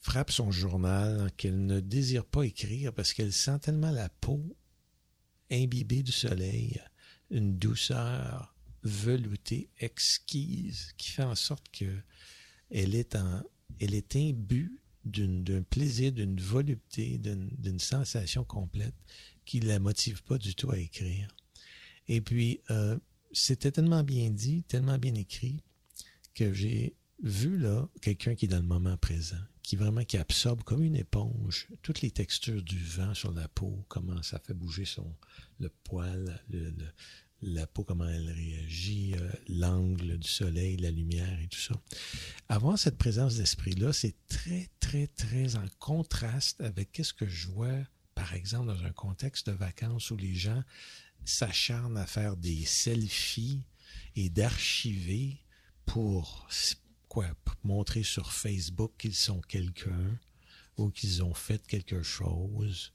[0.00, 4.44] frappe son journal qu'elle ne désire pas écrire parce qu'elle sent tellement la peau
[5.50, 6.80] imbibée du soleil,
[7.30, 12.02] une douceur veloutée exquise qui fait en sorte que
[12.70, 13.42] elle est en,
[13.80, 18.94] elle est imbue d'un plaisir, d'une volupté, d'une sensation complète
[19.48, 21.26] qui la motive pas du tout à écrire.
[22.06, 22.98] Et puis, euh,
[23.32, 25.62] c'était tellement bien dit, tellement bien écrit,
[26.34, 30.62] que j'ai vu là quelqu'un qui est dans le moment présent, qui vraiment qui absorbe
[30.64, 34.84] comme une éponge toutes les textures du vent sur la peau, comment ça fait bouger
[34.84, 35.16] son
[35.60, 36.44] le poil,
[37.40, 41.74] la peau, comment elle réagit, euh, l'angle du soleil, la lumière et tout ça.
[42.50, 47.86] Avoir cette présence d'esprit-là, c'est très, très, très en contraste avec ce que je vois
[48.18, 50.64] par exemple, dans un contexte de vacances où les gens
[51.24, 53.62] s'acharnent à faire des selfies
[54.16, 55.38] et d'archiver
[55.86, 56.48] pour
[57.62, 60.18] montrer sur Facebook qu'ils sont quelqu'un
[60.76, 62.92] ou qu'ils ont fait quelque chose,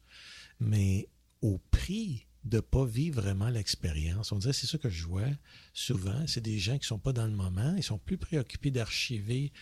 [0.59, 1.07] mais
[1.41, 4.33] au prix de pas vivre vraiment l'expérience.
[4.33, 5.31] On dirait c'est ça que je vois
[5.73, 9.53] souvent, c'est des gens qui sont pas dans le moment, ils sont plus préoccupés d'archiver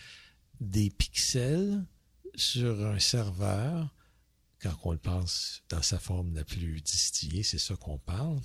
[0.60, 1.84] des pixels
[2.34, 3.94] sur un serveur
[4.62, 8.38] quand on le pense dans sa forme la plus distillée, c'est ça qu'on parle.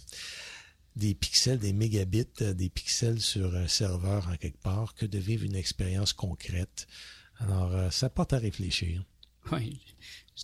[0.95, 5.19] Des pixels, des mégabits, euh, des pixels sur un serveur en quelque part, que de
[5.19, 6.87] vivre une expérience concrète.
[7.37, 9.03] Alors, euh, ça porte à réfléchir.
[9.51, 9.79] Oui.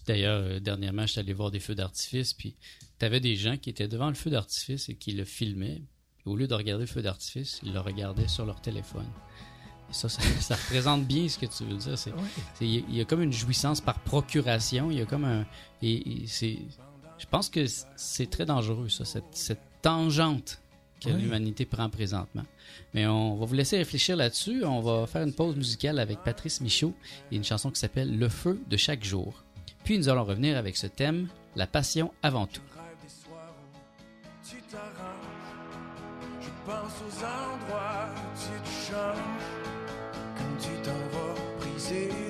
[0.05, 2.55] D'ailleurs, euh, dernièrement, je suis allé voir des feux d'artifice, puis
[2.99, 5.81] tu avais des gens qui étaient devant le feu d'artifice et qui le filmaient.
[6.25, 9.09] Au lieu de regarder le feu d'artifice, ils le regardaient sur leur téléphone.
[9.93, 11.95] Ça, ça, ça représente bien ce que tu veux dire.
[12.61, 14.91] Il y a- il y a comme une jouissance par procuration.
[14.91, 15.45] Il y a comme un.
[15.81, 16.57] Et, et c'est,
[17.17, 20.59] je pense que c'est très dangereux, ça, cette, cette tangente
[20.99, 21.21] que Oui.
[21.21, 22.43] l'humanité prend présentement.
[22.93, 24.63] Mais on va vous laisser réfléchir là-dessus.
[24.65, 26.93] On va faire une pause musicale avec Patrice Michaud
[27.31, 29.43] et une chanson qui s'appelle Le feu de chaque jour.
[29.83, 31.27] Puis nous allons revenir avec ce thème,
[31.57, 32.61] la passion avant tout.
[32.73, 36.39] rêve des soirs où tu t'arranges.
[36.41, 39.32] Je pense aux endroits où tu te changes.
[41.83, 42.22] Comme tu t'en vas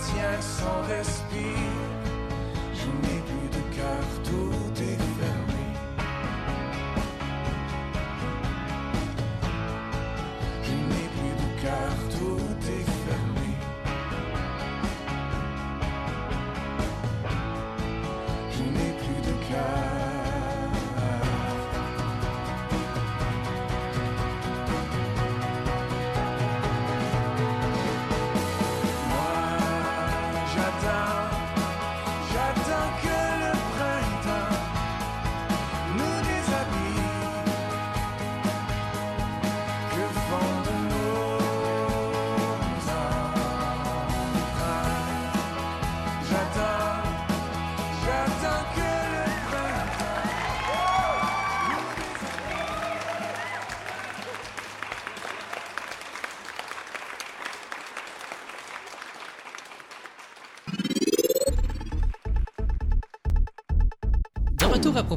[0.00, 1.36] retient son respire.
[2.74, 4.49] Je n'ai plus de cœur, tout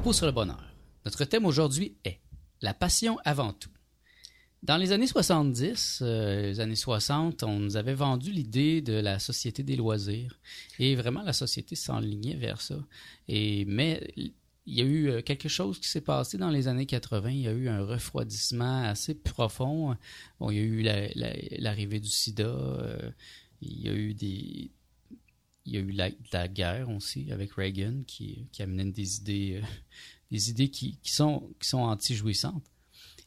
[0.04, 0.62] propos sur le bonheur.
[1.06, 2.20] Notre thème aujourd'hui est
[2.62, 3.70] la passion avant tout.
[4.62, 9.18] Dans les années 70, euh, les années 60, on nous avait vendu l'idée de la
[9.20, 10.38] société des loisirs.
[10.78, 12.76] Et vraiment, la société s'enlignait vers ça.
[13.30, 14.34] Et, mais il
[14.76, 17.30] y a eu euh, quelque chose qui s'est passé dans les années 80.
[17.32, 19.96] Il y a eu un refroidissement assez profond.
[20.42, 22.44] Bon, il y a eu la- la- l'arrivée du sida.
[22.44, 23.10] euh,
[23.62, 24.70] il y a eu des,
[25.66, 29.66] il y a eu la, la guerre aussi avec Reagan qui, amenait des idées, euh,
[30.32, 32.64] des idées qui, sont, anti-jouissantes.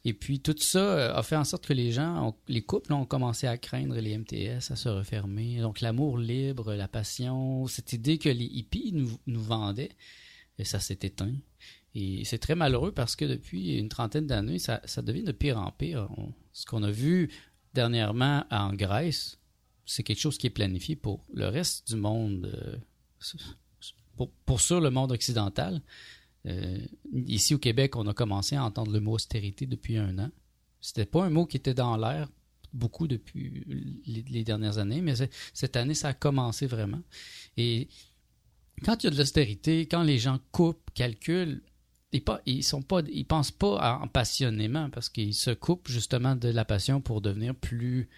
[0.05, 3.07] Et puis tout ça euh, a fait en sorte que les gens, les couples ont
[3.07, 5.61] commencé à craindre les MTS, à se refermer.
[5.61, 9.93] Donc l'amour libre, la passion, cette idée que les hippies nous, vendaient,
[10.59, 11.35] et ça s'est éteint.
[11.95, 15.73] Et c'est très malheureux parce que depuis une trentaine d'années, ça, devient de pire en
[15.73, 16.09] pire.
[16.53, 17.31] Ce qu'on a vu
[17.73, 19.39] dernièrement en Grèce,
[19.87, 22.77] c'est quelque chose qui est planifié pour le reste du monde, euh,
[24.45, 25.81] pour, sûr le monde occidental.
[26.47, 26.79] Euh,
[27.13, 30.31] ici au Québec, on a commencé à entendre le mot austérité depuis un an.
[30.81, 32.29] C'était pas un mot qui était dans l'air
[32.73, 35.15] beaucoup depuis les, dernières années, mais
[35.55, 37.01] cette année, ça a commencé vraiment.
[37.57, 37.89] Et
[38.85, 41.63] quand il y a de l'austérité, quand les gens coupent, calculent,
[42.13, 47.01] ils, pas, ils pensent pas en passionnément parce qu'ils se coupent justement de la passion
[47.01, 48.09] pour devenir plus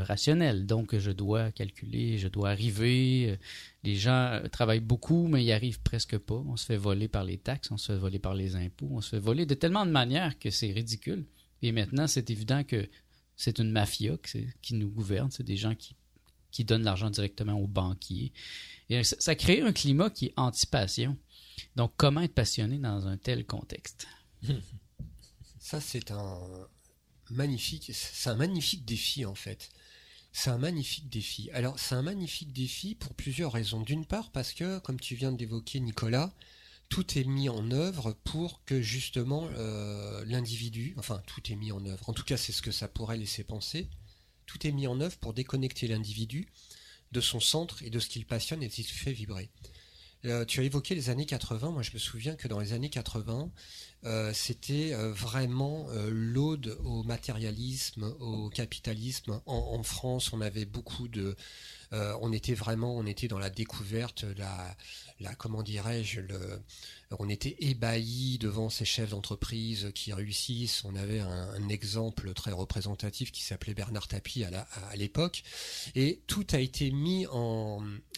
[0.00, 0.66] rationnel.
[0.66, 3.30] Donc, je dois calculer, je dois arriver.
[3.30, 3.36] Euh,
[3.84, 6.42] Les gens euh, travaillent beaucoup, mais ils arrivent presque pas.
[6.46, 9.00] On se fait voler par les taxes, on se fait voler par les impôts, on
[9.00, 11.26] se fait voler de tellement de manières que c'est ridicule.
[11.62, 12.88] Et maintenant, c'est évident que
[13.36, 14.16] c'est une mafia
[14.62, 15.30] qui nous gouverne.
[15.30, 15.96] C'est des gens qui,
[16.50, 18.32] qui donnent l'argent directement aux banquiers.
[18.88, 21.16] Et ça, ça crée un climat qui est anti-passion.
[21.76, 24.06] Donc, comment être passionné dans un tel contexte?
[25.58, 26.38] Ça, c'est un
[27.30, 29.70] magnifique, c'est un magnifique défi en fait.
[30.32, 31.50] C'est un magnifique défi.
[31.52, 33.82] Alors, c'est un magnifique défi pour plusieurs raisons.
[33.82, 36.32] D'une part, parce que, comme tu viens d'évoquer, Nicolas,
[36.88, 41.84] tout est mis en œuvre pour que justement euh, l'individu, enfin, tout est mis en
[41.86, 42.08] œuvre.
[42.08, 43.88] En tout cas, c'est ce que ça pourrait laisser penser.
[44.46, 46.48] Tout est mis en œuvre pour déconnecter l'individu
[47.12, 49.50] de son centre et de ce qu'il passionne et de ce qu'il fait vibrer.
[50.24, 51.70] Euh, tu as évoqué les années 80.
[51.70, 53.50] Moi, je me souviens que dans les années 80,
[54.04, 59.40] euh, c'était euh, vraiment l'aude au matérialisme, au capitalisme.
[59.46, 61.36] En, France, on avait beaucoup de,
[61.92, 64.76] on était vraiment, on était dans la découverte, la,
[65.20, 66.20] la comment dirais-je,
[67.18, 70.84] on était ébahis devant ces chefs d'entreprise qui réussissent.
[70.84, 75.42] On avait un, exemple très représentatif qui s'appelait Bernard Tapie à l'époque,
[75.94, 77.26] et tout a été mis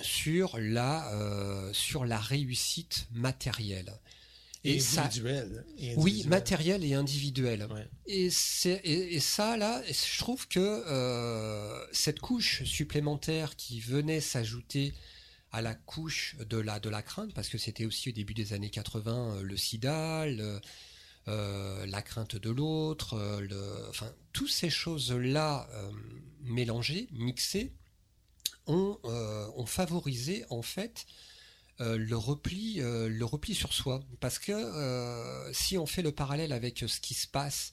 [0.01, 3.93] sur la euh, sur la réussite matérielle.
[4.65, 5.67] Et, individuelle.
[5.97, 7.69] Oui, matériel et individuel.
[8.07, 8.31] Et,
[8.85, 14.95] et, ça, là, je trouve que euh, cette couche supplémentaire qui venait s'ajouter
[15.53, 18.55] à la couche de la, de la crainte, parce que c'était aussi au début des
[18.55, 23.19] années 80 euh, le sida, euh, la crainte de l'autre,
[23.91, 25.69] enfin, toutes ces choses-là
[26.41, 27.73] mélangées, mixées,
[28.67, 31.07] ont, ont, favorisé en fait
[31.81, 34.01] le, repli, le repli sur soi.
[34.21, 37.73] Parce que si on fait le parallèle avec ce qui se passe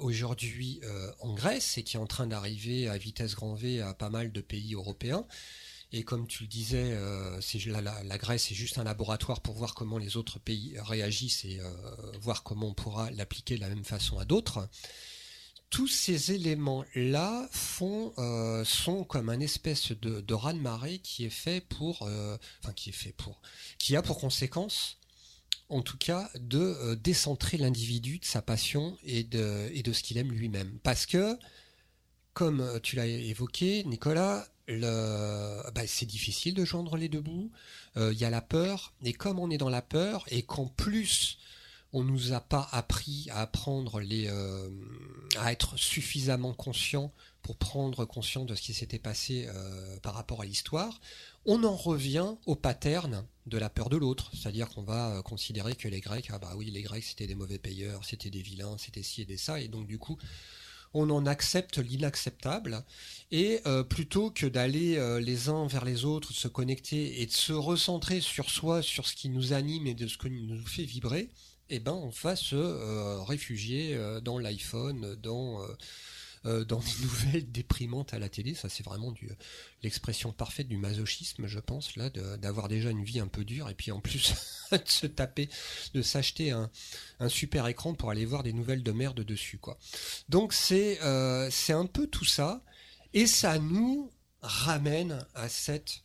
[0.00, 0.80] aujourd'hui
[1.20, 4.32] en Grèce et qui est en train d'arriver à vitesse grand V à pas mal
[4.32, 5.26] de pays européens,
[5.92, 9.98] et comme tu le disais, euh, la, Grèce est juste un laboratoire pour voir comment
[9.98, 11.68] les autres pays réagissent et euh,
[12.20, 14.68] voir comment on pourra l'appliquer de la même façon à d'autres.
[15.70, 21.60] Tous ces éléments-là font euh, sont comme un espèce de, de raz-de-marée qui est fait
[21.60, 23.40] pour, enfin qui est fait pour,
[23.78, 24.96] qui a pour conséquence
[25.68, 30.80] en tout cas, de décentrer l'individu de sa passion et de, ce qu'il aime lui-même.
[30.82, 31.38] Parce que,
[32.34, 37.50] comme tu l'as évoqué, Nicolas, bah, c'est difficile de joindre les deux bouts.
[37.96, 40.66] Euh, il y a la peur, et comme on est dans la peur, et qu'en
[40.66, 41.38] plus
[41.92, 44.68] on nous a pas appris à apprendre les, euh,
[45.38, 50.42] à être suffisamment conscient pour prendre conscience de ce qui s'était passé euh, par rapport
[50.42, 51.00] à l'histoire,
[51.46, 55.88] on en revient au pattern de la peur de l'autre, c'est-à-dire qu'on va considérer que
[55.88, 59.02] les Grecs, ah bah oui, les Grecs c'était des mauvais payeurs, c'était des vilains, c'était
[59.02, 60.18] ci et des ça, et donc du coup
[60.94, 62.84] on en accepte l'inacceptable.
[63.30, 67.32] Et euh, plutôt que d'aller euh, les uns vers les autres, se connecter et de
[67.32, 70.84] se recentrer sur soi, sur ce qui nous anime et de ce qui nous fait
[70.84, 71.30] vibrer,
[71.70, 75.66] eh ben on va se euh, réfugier dans l'iPhone, dans
[76.46, 78.54] euh, des nouvelles déprimantes à la télé.
[78.54, 79.12] Ça, c'est vraiment
[79.82, 83.74] l'expression parfaite du masochisme, je pense, là, d'avoir déjà une vie un peu dure et
[83.74, 84.32] puis en plus
[84.72, 85.50] de se taper,
[85.92, 86.70] de s'acheter un,
[87.18, 89.78] un, super écran pour aller voir des nouvelles de merde dessus, quoi.
[90.30, 92.64] Donc c'est euh, un peu tout ça
[93.12, 96.00] et ça nous ramène à cette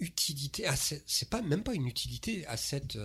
[0.00, 0.66] utilité,
[1.06, 2.98] c'est pas même pas une utilité, à cette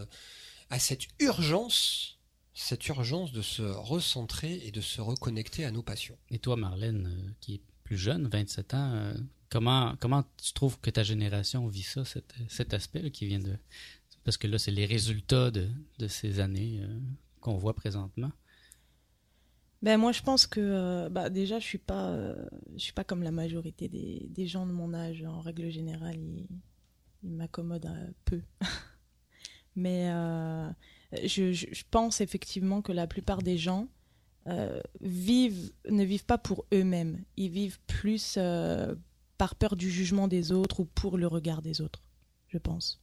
[0.69, 2.15] à cette urgence
[2.55, 6.17] cette urgence de se recentrer et de se reconnecter à nos passions.
[6.31, 9.13] Et toi, Marlène, euh, qui est plus jeune, 27 ans, euh,
[9.49, 13.57] comment, comment tu trouves que ta génération vit ça, cet, aspect qui vient de...
[14.23, 15.67] Parce que là, c'est les résultats de,
[16.07, 16.99] ces années euh,
[17.41, 18.31] qu'on voit présentement.
[19.81, 22.17] Ben moi, je pense que bah, déjà, je suis pas,
[22.75, 25.23] je suis pas comme la majorité des, gens de mon âge.
[25.25, 26.47] En règle générale, ils,
[27.21, 28.41] ils m'accommodent un peu.
[29.75, 30.09] Mais
[31.23, 33.87] je, pense effectivement que la plupart des gens
[34.47, 37.23] euh, vivent, ne vivent pas pour eux-mêmes.
[37.37, 38.95] Ils vivent plus euh,
[39.37, 42.03] par peur du jugement des autres ou pour le regard des autres,
[42.47, 43.01] je pense.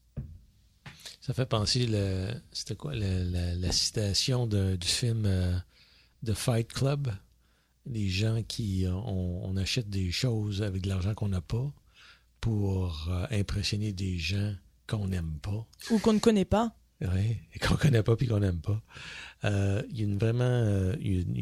[1.21, 1.89] Ça fait penser,
[2.53, 5.57] c'était quoi, la, citation du film euh,
[6.25, 7.13] The Fight Club.
[7.87, 11.73] Les gens qui, on, achète des choses avec de l'argent qu'on n'a pas
[12.41, 14.55] pour impressionner des gens
[14.93, 15.67] qu'on n'aime pas.
[15.91, 18.81] Ou qu'on ne connaît pas et qu'on connaît pas puis qu'on n'aime pas.
[19.45, 21.37] Euh, il y a une, vraiment euh, une,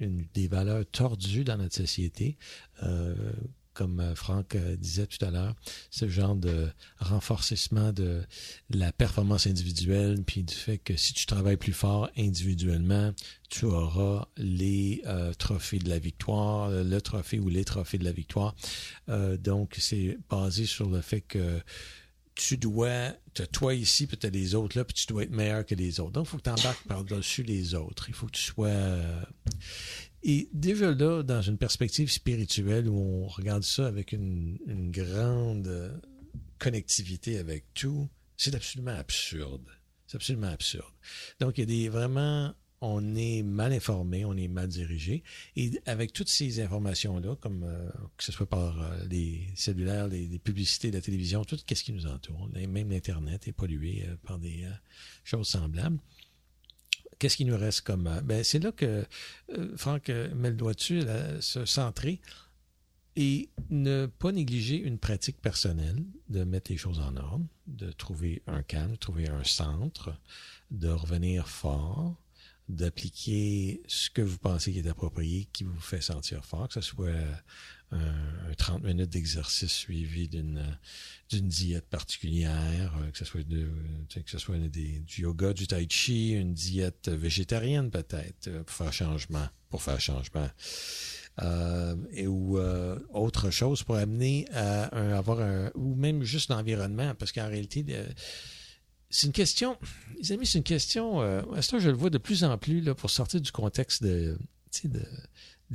[0.00, 2.38] une, des valeurs tordues dans notre société.
[2.82, 3.14] Euh,
[3.74, 5.54] comme Franck disait tout à l'heure,
[5.90, 6.68] ce genre de
[6.98, 8.22] renforcement de
[8.70, 13.12] la performance individuelle, puis du fait que si tu travailles plus fort individuellement,
[13.48, 15.02] tu auras les
[15.38, 18.54] trophées de la victoire, le trophée ou les trophées de la victoire.
[19.38, 21.60] donc, c'est basé sur le fait que
[22.34, 25.24] tu dois, tu as toi ici, puis tu as les autres là, puis tu dois
[25.24, 26.12] être meilleur que les autres.
[26.12, 28.06] Donc, il faut que tu embarques par-dessus les autres.
[28.08, 28.68] Il faut que tu sois.
[28.68, 29.22] Euh,
[30.22, 34.58] et déjà là, dans une perspective spirituelle où on regarde ça avec une,
[34.90, 36.00] grande
[36.58, 39.66] connectivité avec tout, C'est absolument absurde.
[40.06, 40.92] C'est absolument absurde.
[41.40, 45.22] Donc, il y a des vraiment on est mal informé, on est mal dirigé.
[45.54, 50.26] Et avec toutes ces informations-là, comme euh, que ce soit par euh, les cellulaires, les,
[50.40, 54.66] publicités, la télévision, tout ce qui nous entoure, même l'Internet est pollué euh, par des
[55.22, 55.98] choses semblables.
[57.22, 58.20] Qu'est-ce qui nous reste comme...
[58.24, 59.06] ben, c'est là que
[59.76, 61.02] Franck met le doigt dessus,
[61.38, 62.20] se centrer
[63.14, 68.42] et ne pas négliger une pratique personnelle, de mettre les choses en ordre, de trouver
[68.48, 70.18] un calme, de trouver un centre,
[70.72, 72.20] de revenir fort,
[72.68, 76.80] d'appliquer ce que vous pensez qui est approprié, qui vous fait sentir fort, que ce
[76.80, 77.12] soit
[77.92, 80.78] un 30 minutes d'exercice suivi d'une
[81.30, 83.66] d'une diète particulière, que ce soit de,
[84.14, 88.92] que ce soit des, du yoga, du tai chi, une diète végétarienne peut-être pour faire
[88.92, 90.50] changement, pour faire changement.
[91.40, 94.84] Euh, et ou euh, autre chose pour amener à
[95.16, 97.82] avoir un ou même juste l'environnement parce qu'en réalité
[99.12, 99.78] c'est une question,
[100.18, 103.10] les amis, c'est une question, euh, je le vois de plus en plus là, pour
[103.10, 104.38] sortir du contexte de,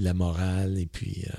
[0.03, 1.33] la morale et puis euh,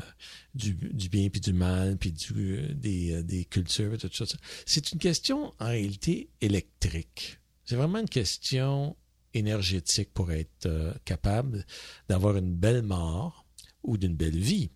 [0.55, 4.11] du, du, bien puis du mal puis du, euh, des, euh, des cultures et tout
[4.13, 4.25] ça.
[4.67, 7.39] C'est une question en réalité électrique.
[7.65, 8.97] C'est vraiment une question
[9.35, 11.67] énergétique pour être capable
[12.09, 13.47] d'avoir une belle mort
[13.83, 14.71] ou d'une belle vie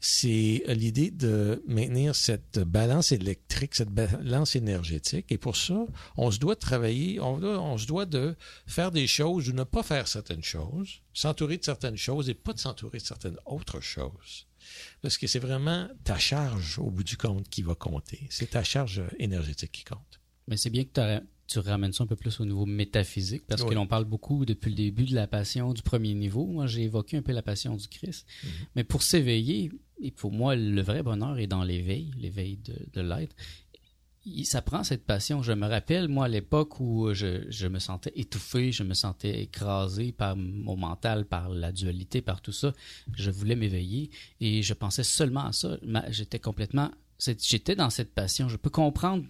[0.00, 5.26] c'est l'idée de maintenir cette balance électrique, cette balance énergétique.
[5.30, 5.86] Et pour ça,
[6.16, 8.36] on se doit de travailler, on, doit, on se doit de
[8.66, 12.52] faire des choses ou ne pas faire certaines choses, s'entourer de certaines choses et pas
[12.52, 14.46] de s'entourer de certaines autres choses.
[15.00, 18.26] Parce que c'est vraiment ta charge au bout du compte qui va compter.
[18.30, 20.20] C'est ta charge énergétique qui compte.
[20.48, 23.70] Mais c'est bien que tu ramènes ça un peu plus au niveau métaphysique, parce oui.
[23.70, 26.46] que l'on parle beaucoup depuis le début de la passion du premier niveau.
[26.46, 28.26] Moi, j'ai évoqué un peu la passion du Christ.
[28.26, 28.66] Mm -hmm.
[28.74, 29.70] Mais pour s'éveiller,
[30.00, 33.34] et pour moi, le vrai bonheur est dans l'éveil, l'éveil de, de l'être.
[34.44, 35.42] Ça prend cette passion.
[35.42, 39.42] Je me rappelle, moi, à l'époque où je, je, me sentais étouffé, je me sentais
[39.42, 42.72] écrasé par mon mental, par la dualité, par tout ça.
[43.14, 45.78] Je voulais m'éveiller et je pensais seulement à ça.
[46.08, 46.90] J'étais complètement...
[47.18, 48.48] J'étais dans cette passion.
[48.48, 49.24] Je peux comprendre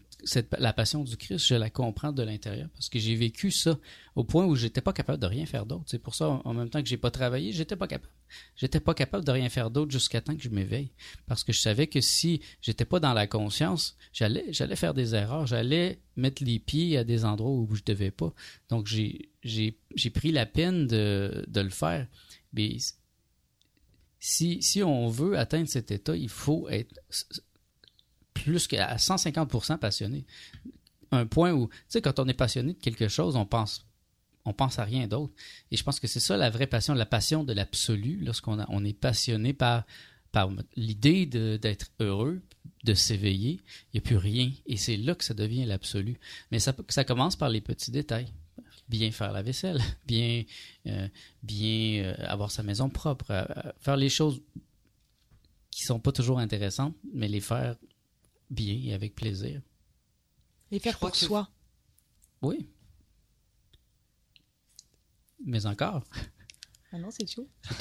[0.59, 3.79] la passion du Christ, je la comprends de l'intérieur parce que j'ai vécu ça
[4.14, 5.85] au point où j'étais pas capable de rien faire d'autre.
[5.87, 8.12] C'est pour ça, en même temps que j'ai pas travaillé, j'étais pas capable.
[8.57, 10.91] J'étais pas capable de rien faire d'autre jusqu'à temps que je m'éveille
[11.27, 15.14] parce que je savais que si j'étais pas dans la conscience, j'allais, j'allais faire des
[15.14, 18.33] erreurs, j'allais mettre les pieds à des endroits où je devais pas.
[18.68, 22.07] Donc j'ai pris la peine de, de le faire.
[22.53, 22.79] Mais
[24.18, 27.01] si, si on veut atteindre cet état, il faut être
[28.47, 30.24] plus qu'à 150% passionné.
[31.11, 33.84] Un point où, tu sais, quand on est passionné de quelque chose, on pense,
[34.44, 35.32] on pense à rien d'autre.
[35.72, 38.84] Et je pense que c'est ça la vraie passion, la passion de l'absolu, lorsqu'on on
[38.84, 39.84] est passionné par,
[40.30, 42.40] par l'idée d'être heureux,
[42.84, 43.61] de s'éveiller,
[43.92, 44.53] il n'y a plus rien.
[44.66, 46.20] Et c'est là que ça devient l'absolu.
[46.53, 46.72] Mais ça,
[47.05, 48.32] commence par les petits détails.
[48.88, 50.44] Bien faire la vaisselle, bien,
[50.86, 51.09] euh,
[51.42, 53.44] bien euh, avoir sa maison propre, euh,
[53.80, 54.40] faire les choses
[55.72, 57.74] qui sont pas toujours intéressantes, mais les faire
[58.51, 59.61] bien et avec plaisir.
[60.70, 61.51] Les faire pour soi.
[62.42, 62.68] Oui.
[65.44, 66.05] Mais encore.
[66.92, 67.49] Ah non, c'est tout.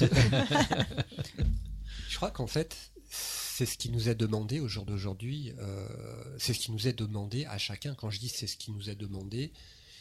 [2.08, 5.52] Je crois qu'en fait, c'est ce qui nous est demandé au jour d'aujourd'hui.
[5.58, 7.94] Euh, c'est ce qui nous est demandé à chacun.
[7.94, 9.52] Quand je dis c'est ce qui nous est demandé,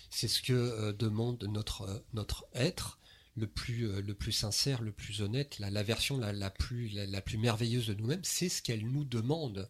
[0.09, 2.99] c'est ce que euh, demande notre, euh, notre être
[3.35, 6.89] le plus, euh, le plus sincère, le plus honnête, la, la version la, la plus,
[6.89, 8.23] la, la, plus merveilleuse de nous-mêmes.
[8.23, 9.69] C'est ce qu'elle nous demande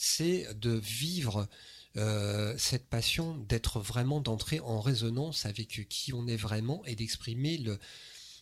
[0.00, 1.46] c'est de vivre
[1.96, 7.58] euh, cette passion, d'être vraiment, d'entrer en résonance avec qui on est vraiment et d'exprimer
[7.58, 7.78] le,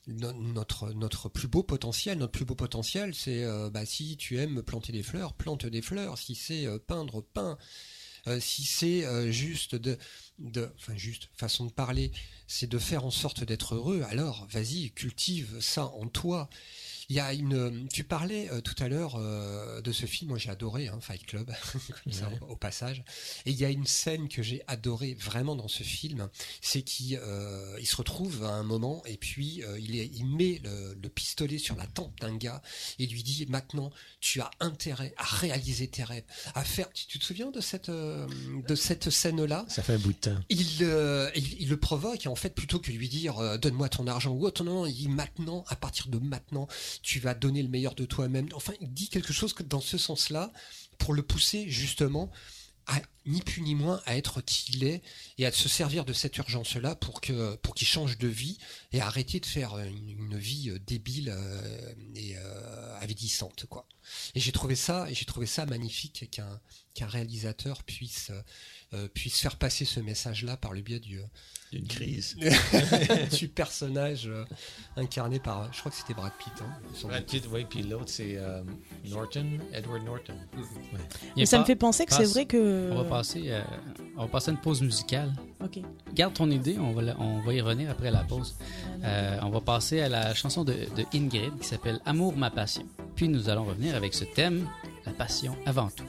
[0.06, 2.18] notre, notre plus beau potentiel.
[2.18, 5.82] Notre plus beau potentiel, c'est euh, bah, si tu aimes planter des fleurs, plante des
[5.82, 6.16] fleurs.
[6.16, 7.58] Si c'est euh, peindre, peins.
[8.38, 9.98] si c'est juste de,
[10.38, 12.12] de, enfin juste façon de parler,
[12.46, 14.02] c'est de faire en sorte d'être heureux.
[14.10, 16.50] Alors, vas-y, cultive ça en toi.
[17.10, 17.88] Il y a une.
[17.90, 20.28] Tu parlais euh, tout à l'heure euh, de ce film.
[20.28, 21.50] Moi, j'ai adoré hein, Fight Club,
[22.04, 23.02] comme ça, au, au, passage.
[23.46, 26.28] Et il y a une scène que j'ai adoré vraiment dans ce film,
[26.60, 30.60] c'est qu'il euh, il se retrouve à un moment et puis il, est, il met
[30.62, 32.60] le, le, pistolet sur la tempe d'un gars
[32.98, 33.90] et lui dit maintenant
[34.20, 36.92] tu as intérêt à réaliser tes rêves, à faire.
[36.92, 40.18] Tu, tu te souviens de cette de cette scène là Ça fait un bout de
[40.18, 40.40] temps.
[40.50, 44.32] Il, il, il le provoque et en fait plutôt que lui dire donne-moi ton argent
[44.32, 46.68] ou autre, non, non, il dit maintenant à partir de maintenant
[47.02, 48.48] tu vas donner le meilleur de toi-même.
[48.54, 50.52] Enfin, il dit quelque chose dans ce sens-là
[50.98, 52.30] pour le pousser justement
[52.86, 55.02] à ni plus ni moins à être qui il est
[55.36, 58.58] et à se servir de cette urgence-là pour que pour qu'il change de vie
[58.92, 63.86] et arrêter de faire une, vie débile euh, et euh, avidissante quoi.
[64.34, 66.60] Et j'ai trouvé ça, et j'ai trouvé ça magnifique qu'un
[66.94, 68.30] qu'un réalisateur puisse
[68.92, 71.20] euh, puisse faire passer ce message-là par le biais du
[71.72, 72.36] D'une crise.
[73.38, 74.44] du personnage euh,
[74.96, 76.52] incarné par, je crois que c'était Brad Pitt.
[76.62, 76.72] Hein,
[77.04, 77.24] Brad.
[77.26, 78.62] Pitt, oui, puis l'autre, c'est euh,
[79.04, 80.34] Norton, Edward Norton.
[80.56, 80.64] Il
[81.36, 82.90] Mais ça me fait penser que c'est vrai que.
[82.92, 83.62] On va passer, euh,
[84.16, 85.32] on va passer à une pause musicale.
[85.62, 85.78] Ok.
[86.14, 88.56] Garde ton idée, on va, la- on va y revenir après la pause.
[89.04, 92.86] Euh, on va passer à la chanson de, de Ingrid qui s'appelle Amour, ma passion.
[93.14, 94.68] Puis nous allons revenir avec ce thème,
[95.06, 96.04] la passion avant tout.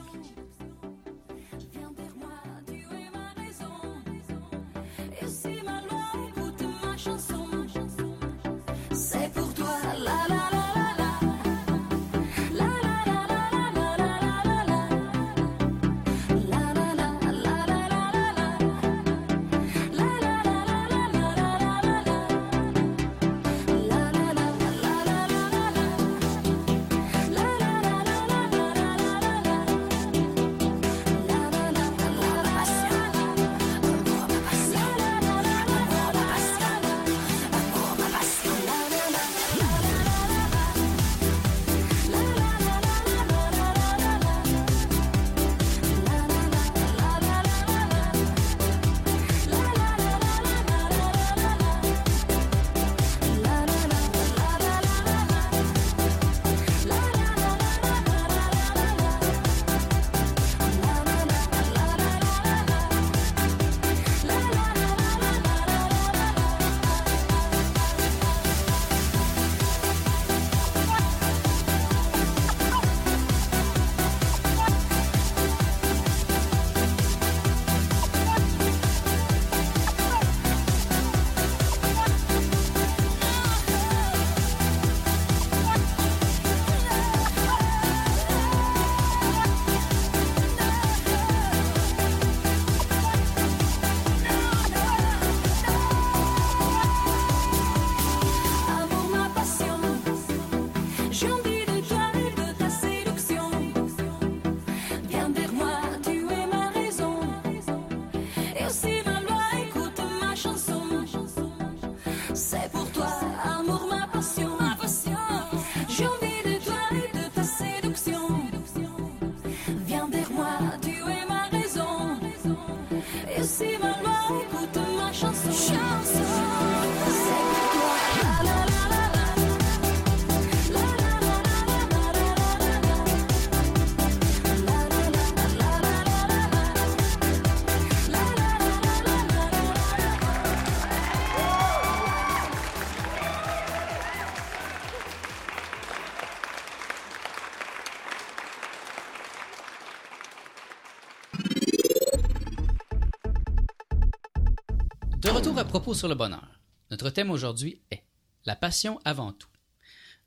[155.70, 156.48] Propos sur le bonheur.
[156.90, 158.02] Notre thème aujourd'hui est
[158.44, 159.46] la passion avant tout.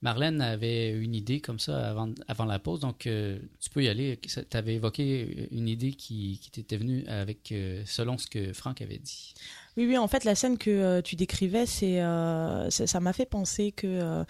[0.02, 3.90] Marlène avait une idée comme ça avant, avant la pause, donc euh, tu peux y
[3.90, 4.18] aller.
[4.22, 8.82] Tu avais évoqué une idée qui, qui t'était venue avec, euh, selon ce que Franck
[8.82, 9.34] avait dit.
[9.76, 12.00] Oui, oui, en fait, la scène que euh, tu décrivais, c'est,
[12.70, 14.24] ça m'a fait penser que,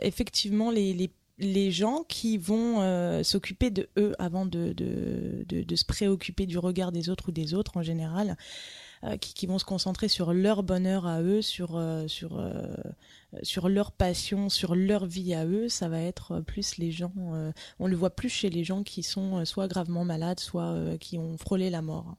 [0.00, 5.84] effectivement, les, les, les gens qui vont s'occuper de eux avant de, de, de, se
[5.84, 8.38] préoccuper du regard des autres ou des autres en général,
[9.20, 12.62] qui, qui vont se concentrer sur leur bonheur à eux, sur, euh, sur, euh,
[13.42, 17.52] sur leur passion, sur leur vie à eux, ça va être plus les gens, euh,
[17.78, 20.96] on le voit plus chez les gens qui sont euh, soit gravement malades, soit euh,
[20.96, 22.16] qui ont frôlé la mort.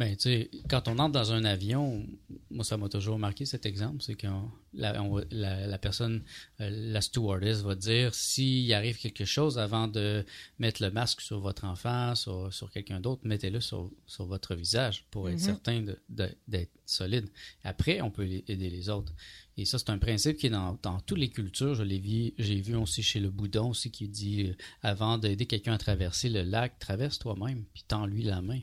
[0.00, 2.06] Ben, tu sais, quand on entre dans un avion,
[2.50, 4.28] moi, ça m'a toujours marqué cet exemple, c'est que
[4.72, 6.22] la, on la, la personne,
[6.62, 10.24] euh, la stewardess va dire s'il arrive quelque chose avant de
[10.58, 15.04] mettre le masque sur votre enfant, sur, sur quelqu'un d'autre, mettez-le sur, sur votre visage
[15.10, 15.38] pour être Mhm.
[15.38, 17.28] certain d'être solide.
[17.62, 19.12] Après, on peut aider les autres.
[19.58, 21.74] Et ça, c'est un principe qui est dans, dans toutes les cultures.
[21.74, 25.44] Je l'ai vu, j'ai vu aussi chez le Bouddha aussi qui dit euh, avant d'aider
[25.44, 28.60] quelqu'un à traverser le lac, traverse toi-même, puis tends-lui la main.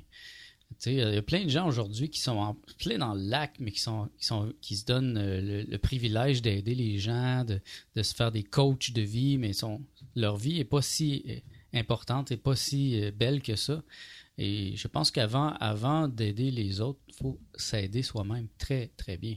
[0.86, 3.72] Il y a plein de gens aujourd'hui qui sont en plein dans le lac, mais
[3.72, 8.14] qui sont, qui sont, qui se donnent euh, le, privilège d'aider les gens, de, se
[8.14, 9.82] faire des coachs de vie, mais sont,
[10.16, 11.40] leur vie est pas si euh,
[11.74, 13.84] importante et pas si euh, belle que ça.
[14.38, 19.36] Et je pense qu'avant, avant d'aider les autres, il faut s'aider soi-même très, très bien.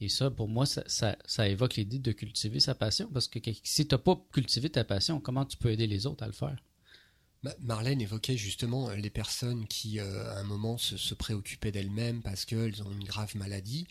[0.00, 3.38] Et ça, pour moi, ça, ça, ça évoque l'idée de cultiver sa passion, parce que
[3.62, 6.32] si tu n'as pas cultivé ta passion, comment tu peux aider les autres à le
[6.32, 6.58] faire?
[7.42, 12.22] Ma- Marlène évoquait justement euh, les personnes qui, euh, à un moment, se, préoccupaient d'elles-mêmes
[12.22, 13.86] parce qu'elles ont une grave maladie.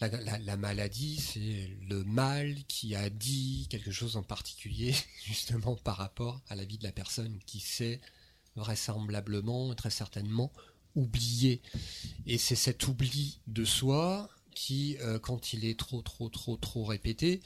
[0.00, 5.76] la, la- la maladie, c'est le mal qui a dit quelque chose en particulier, justement
[5.76, 8.00] par rapport à la vie de la personne qui s'est
[8.56, 10.52] vraisemblablement, très certainement,
[10.94, 11.60] oublié.
[12.26, 16.84] Et c'est cet oubli de soi qui, euh, quand il est trop, trop, trop, trop
[16.84, 17.40] répété,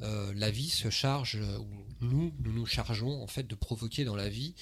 [0.00, 1.66] la vie se charge, ou
[2.06, 4.54] nous, nous nous chargeons en fait de provoquer dans la vie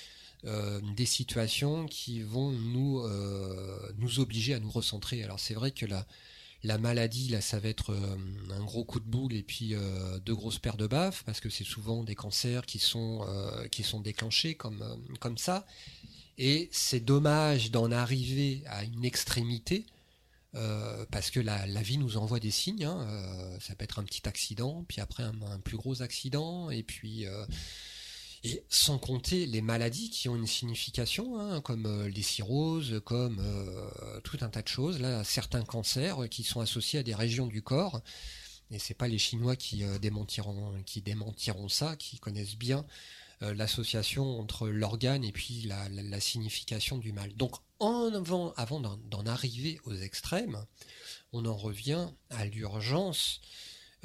[0.46, 5.22] euh, des situations qui vont nous, euh, nous obliger à nous recentrer.
[5.22, 6.06] Alors c'est vrai que la,
[6.62, 8.16] la maladie, là, ça va être euh,
[8.50, 9.74] un gros coup de boule et puis
[10.24, 13.26] deux grosses paires de baffes, parce que c'est souvent des cancers qui sont,
[13.70, 14.82] qui sont déclenchés comme,
[15.20, 15.66] comme ça.
[16.38, 19.86] Et c'est dommage d'en arriver à une extrémité,
[21.10, 22.84] parce que la, la vie nous envoie des signes.
[22.84, 23.06] hein,
[23.60, 27.26] ça peut être un petit accident, puis après un, un plus gros accident, et puis
[28.46, 33.38] et sans compter les maladies qui ont une signification, hein, comme euh, les cirrhoses, comme
[33.40, 35.00] euh, tout un tas de choses.
[35.00, 38.00] Là, certains cancers euh, qui sont associés à des régions du corps.
[38.70, 42.84] Et c'est pas les Chinois qui démentiront, qui démentiront ça, qui connaissent bien
[43.40, 47.32] l'association entre l'organe et puis la, signification du mal.
[47.36, 50.64] Donc, avant, d'en arriver aux extrêmes,
[51.32, 53.40] on en revient à l'urgence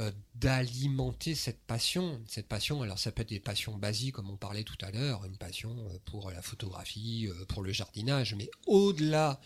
[0.01, 2.21] euh, d'alimenter cette passion.
[2.27, 5.23] Cette passion, alors ça peut être des passions basiques, comme on parlait tout à l'heure,
[5.25, 9.39] une passion euh, pour la photographie, euh, pour le jardinage, mais au-delà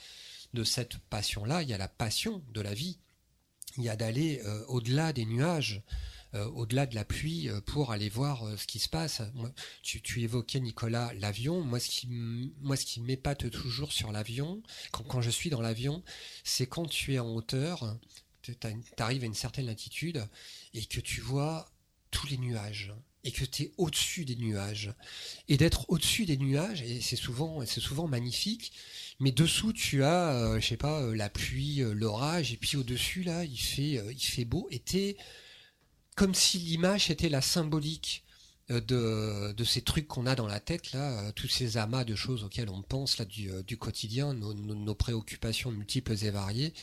[0.54, 2.98] de cette passion-là, il y a la passion de la vie.
[3.78, 5.84] Il y a d'aller au-delà des nuages,
[6.34, 9.22] au-delà de la pluie, pour aller voir ce qui se passe.
[9.82, 11.62] Tu, tu évoquais, Nicolas, l'avion.
[11.62, 15.50] Moi, ce qui, m- moi, ce qui m'épate toujours sur l'avion, quand, quand je suis
[15.50, 16.04] dans l'avion,
[16.46, 17.98] c'est quand tu es en hauteur,
[18.46, 20.26] tu arrives à une certaine latitude
[20.74, 21.72] et que tu vois
[22.12, 22.94] tous les nuages
[23.26, 24.94] et que tu es au-dessus des nuages.
[25.50, 28.72] Et d'être au-dessus des nuages, et c'est souvent, magnifique,
[29.20, 32.78] mais dessous tu as, euh, je sais pas, euh, la pluie, euh, l'orage, et puis
[32.78, 35.18] au-dessus là, il fait, beau, et t'es
[36.16, 38.24] comme si l'image était la symbolique
[38.70, 42.70] de, ces trucs qu'on a dans la tête là, tous ces amas de choses auxquelles
[42.70, 46.74] on pense du, quotidien, nos préoccupations multiples et variées,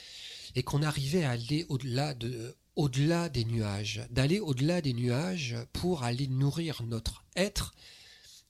[0.54, 6.04] et qu'on arrivait à aller au-delà de au-delà des nuages, d'aller au-delà des nuages pour
[6.04, 7.74] aller nourrir notre être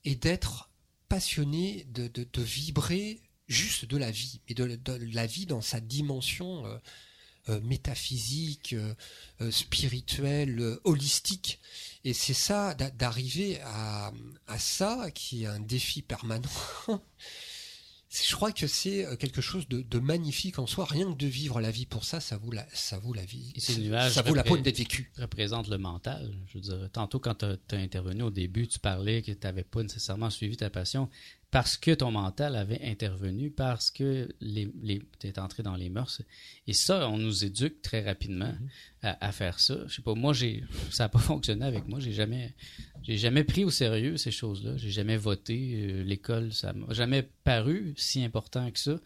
[0.05, 0.69] et d'être
[1.09, 4.79] passionné, de, de, vibrer juste de la vie, et de,
[5.13, 6.77] la vie dans sa dimension euh,
[7.49, 11.59] euh, métaphysique, euh, spirituelle, holistique.
[12.03, 14.11] Et c'est ça, d'a- d'arriver à,
[14.47, 16.49] à ça qui est un défi permanent.
[18.15, 20.85] C'est- Je crois que c'est euh, quelque chose de, de magnifique en soi.
[20.85, 23.51] Rien que de vivre la vie pour ça, ça vaut la, ça vaut la vie.
[23.55, 25.11] Et ces nuages ça vaut la peine d'être vécu.
[25.17, 26.31] représente le mental.
[26.47, 29.63] Je veux dire, tantôt, quand tu as, intervenu au début, tu parlais que tu n'avais
[29.63, 31.09] pas nécessairement suivi ta passion
[31.49, 35.89] parce que ton mental avait intervenu, parce que les, les, tu es entré dans les
[35.89, 36.21] mœurs.
[36.67, 38.53] Et ça, on nous éduque très rapidement
[39.03, 39.77] à, à faire ça.
[39.87, 41.99] Je sais pas, moi, j'ai, ça n'a pas fonctionné avec moi.
[41.99, 42.53] J'ai jamais,
[43.03, 44.77] j'ai jamais pris au sérieux ces choses-là.
[44.77, 45.73] J'ai jamais voté.
[45.75, 48.99] Euh, l'école, ça m'a jamais paru si important que ça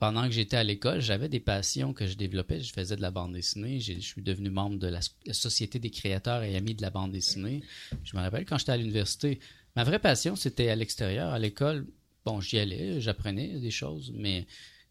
[0.00, 2.60] pendant que j'étais à l'école, j'avais des passions que je développais.
[2.60, 3.80] Je faisais de la bande dessinée.
[3.80, 7.12] Je suis devenu membre de la, la Société des créateurs et amis de la bande
[7.12, 7.62] dessinée.
[8.02, 9.40] Je me rappelle quand j'étais à l'université,
[9.76, 11.86] ma vraie passion, c'était à l'extérieur, à l'école.
[12.24, 14.46] Bon, j'y allais, j'apprenais des choses, mais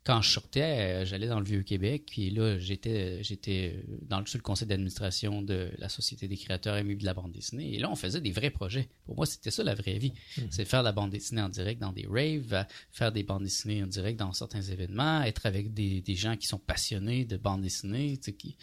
[0.10, 4.39] quand je sortais, euh, j'allais dans le Vieux-Québec, puis là, j'étais j'étais dans le, sur
[4.39, 7.76] le conseil d'administration de la Société des créateurs et amis de la bande dessinée.
[7.76, 8.89] Et là, on faisait des vrais projets.
[9.05, 10.14] Pour moi, c'était ça la vraie vie.
[10.49, 13.43] C'est faire de la bande dessinée en direct dans des raves, euh, faire des bandes
[13.43, 17.38] dessinées en direct dans certains événements, être avec des, des gens qui sont passionnés de
[17.38, 18.57] bande dessinée, tu sais, qui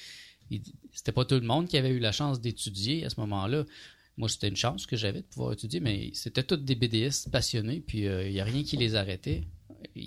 [0.51, 3.65] il- c'était pas tout le monde qui avait eu la chance d'étudier à ce moment-là.
[4.17, 7.81] Moi, c'était une chance que j'avais de pouvoir étudier, mais c'était tous des BDistes passionnés,
[7.87, 9.45] puis il n'y a rien qui les arrêtait.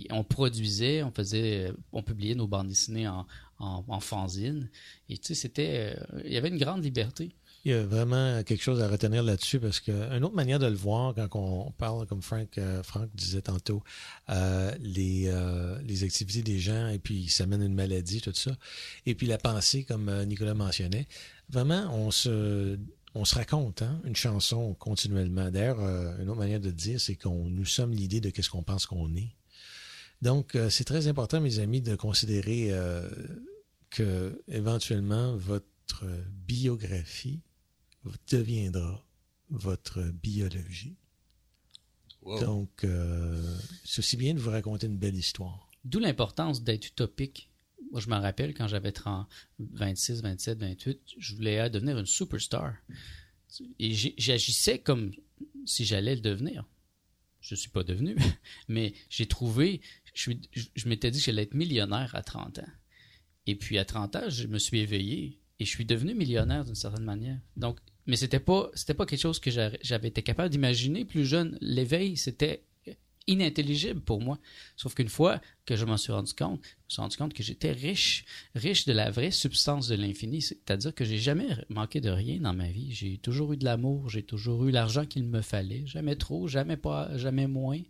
[0.09, 3.25] On produisait, on faisait, on publiait nos bandes dessinées en,
[3.59, 4.69] en, fanzine.
[5.09, 7.31] Et tu sais, c'était, euh, il y avait une grande liberté.
[7.65, 10.75] Il y a vraiment quelque chose à retenir là-dessus parce qu'une autre manière de le
[10.75, 13.83] voir quand on parle, comme Frank, euh, Frank disait tantôt,
[14.29, 18.51] euh, les, euh, activités des gens et puis ça mène une maladie, tout ça.
[19.05, 21.07] Et puis la pensée, comme euh, Nicolas mentionnait,
[21.49, 22.79] vraiment, on se,
[23.15, 25.49] on se raconte hein, une chanson continuellement.
[25.51, 28.63] D'ailleurs, euh, une autre manière de dire, c'est qu'on nous sommes l'idée de qu'est-ce qu'on
[28.63, 29.35] pense qu'on est.
[30.21, 33.09] Donc, euh, c'est très important, mes amis, de considérer euh,
[33.89, 36.05] que éventuellement votre
[36.45, 37.41] biographie
[38.29, 39.05] deviendra
[39.49, 40.95] votre biologie.
[42.41, 45.69] Donc, euh, c'est aussi bien de vous raconter une belle histoire.
[45.85, 47.49] D'où l'importance d'être utopique.
[47.91, 49.27] Moi, je me rappelle quand j'avais 30
[49.59, 52.75] 26, 27, 28, je voulais devenir une superstar.
[53.79, 55.11] Et j'agissais comme
[55.65, 56.65] si j'allais le devenir.
[57.41, 58.15] Je ne suis pas devenu,
[58.67, 59.81] mais j'ai trouvé,
[60.19, 62.67] je, m'étais dit que j'allais être millionnaire à 30 ans.
[63.47, 66.75] Et puis à 30 ans, je me suis éveillé et je suis devenu millionnaire d'une
[66.75, 67.39] certaine manière.
[67.57, 71.25] Donc, mais c'était pas, c'était pas quelque chose que j'a- j'avais été capable d'imaginer plus
[71.25, 71.57] jeune.
[71.61, 72.63] L'éveil, c'était
[73.27, 74.39] inintelligible pour moi.
[74.75, 77.43] Sauf qu'une fois que je m'en suis rendu compte, je me suis rendu compte que
[77.43, 80.41] j'étais riche, riche de la vraie substance de l'infini.
[80.41, 82.91] C'est-à-dire que j'ai jamais manqué de rien dans ma vie.
[82.91, 85.85] J'ai toujours eu de l'amour, j'ai toujours eu l'argent qu'il me fallait.
[85.85, 87.81] Jamais trop, jamais pas, jamais moins.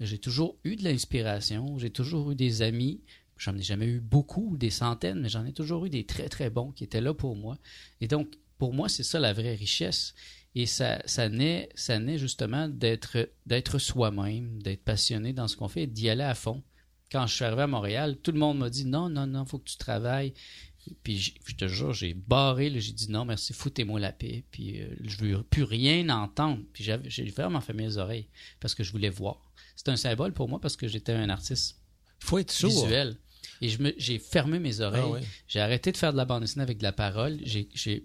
[0.00, 3.00] J'ai toujours eu de l'inspiration, j'ai toujours eu des amis.
[3.36, 6.50] J'en ai jamais eu beaucoup, des centaines, mais j'en ai toujours eu des très très
[6.50, 7.58] bons qui étaient là pour moi.
[8.00, 8.28] Et donc,
[8.58, 10.14] pour moi, c'est ça la vraie richesse.
[10.54, 15.68] Et ça, ça naît, ça naît justement d'être, d'être soi-même, d'être passionné dans ce qu'on
[15.68, 16.62] fait et d'y aller à fond.
[17.10, 19.58] Quand je suis arrivé à Montréal, tout le monde m'a dit non, non, non, faut
[19.58, 20.32] que tu travailles.
[21.02, 24.44] Puis je te jure, j'ai barré, j'ai dit non, merci, foutez-moi la paix.
[24.50, 26.62] Puis euh, je veux plus rien entendre.
[26.72, 28.28] Puis j'ai vraiment fait mes oreilles
[28.60, 29.40] parce que je voulais voir.
[29.76, 31.80] C'est un symbole pour moi parce que j'étais un artiste
[32.24, 32.70] faut être sourd.
[32.70, 33.16] visuel.
[33.64, 35.02] Et j'ai fermé mes oreilles.
[35.06, 35.22] Ah ouais.
[35.48, 37.40] J'ai arrêté de faire de la bande dessinée avec de la parole.
[37.46, 37.60] Je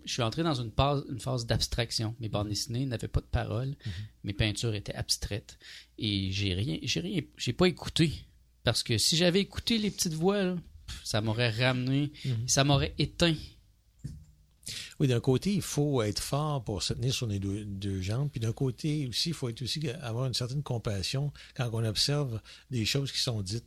[0.05, 2.15] suis entré dans une phase, une phase d'abstraction.
[2.21, 3.75] Mes bandes dessinées n'avaient pas de parole.
[4.23, 5.57] Mes peintures étaient abstraites.
[5.97, 8.13] Et j'ai rien, j'ai rien, j'ai pas écouté.
[8.63, 10.55] Parce que si j'avais écouté les petites voix, là,
[11.03, 12.13] ça m'aurait ramené,
[12.47, 13.35] ça m'aurait éteint.
[15.01, 18.29] Oui, d'un côté, il faut être fort pour se tenir sur les deux, deux jambes.
[18.29, 22.39] Puis d'un côté aussi, il faut être aussi avoir une certaine compassion quand on observe
[22.71, 23.65] des choses qui sont dites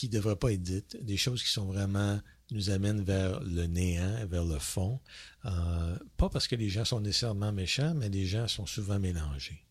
[0.00, 2.18] qui ne devraient pas être dites, des choses qui sont vraiment
[2.52, 4.98] nous amènent vers le néant, vers le fond.
[5.44, 9.62] Euh, pas parce que les gens sont nécessairement méchants, mais les gens sont souvent mélangés.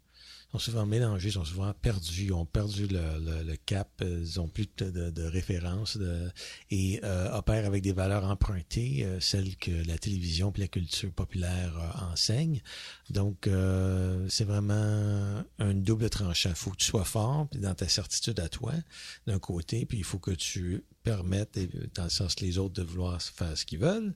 [0.51, 6.31] Sont souvent mélangés, sont souvent perdus, ont perdu le, cap, ils ont plus de, de,
[6.71, 11.11] et euh, opèrent avec des valeurs empruntées, euh, celles que la télévision et la culture
[11.11, 12.61] populaire euh, enseignent.
[13.11, 13.47] Donc,
[14.27, 16.49] c'est vraiment un double tranchant.
[16.49, 18.73] Il faut que tu sois fort puis dans ta certitude à toi,
[19.27, 22.73] d'un côté, puis il faut que tu permettes, et- dans le sens que les autres,
[22.73, 24.15] de vouloir faire ce qu'ils veulent,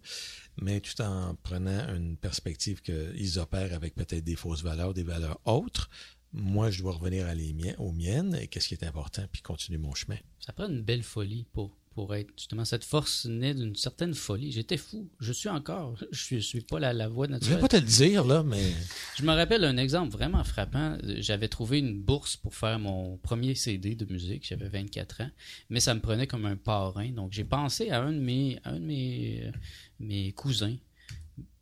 [0.62, 5.40] mais tout en prenant une perspective qu'ils opèrent avec peut-être des fausses valeurs, des valeurs
[5.46, 5.90] autres.
[6.34, 9.42] Moi, je dois revenir à les miennes, aux miennes, et qu'est-ce qui est important, puis
[9.42, 10.18] continuer mon chemin.
[10.40, 14.52] Ça prend une belle folie pour, pour être justement cette force naît d'une certaine folie.
[14.52, 15.08] J'étais fou.
[15.20, 15.96] Je suis encore.
[16.12, 17.60] Je suis, je suis pas la, la voix Je vais naturelle.
[17.60, 18.72] pas te le dire, là, mais
[19.18, 20.98] Je me rappelle un exemple vraiment frappant.
[21.20, 24.48] J'avais trouvé une bourse pour faire mon premier CD de musique.
[24.48, 25.30] J'avais 24 ans.
[25.70, 27.10] Mais ça me prenait comme un parrain.
[27.12, 29.52] Donc, j'ai pensé à un de mes, un de mes,
[30.00, 30.76] mes cousins.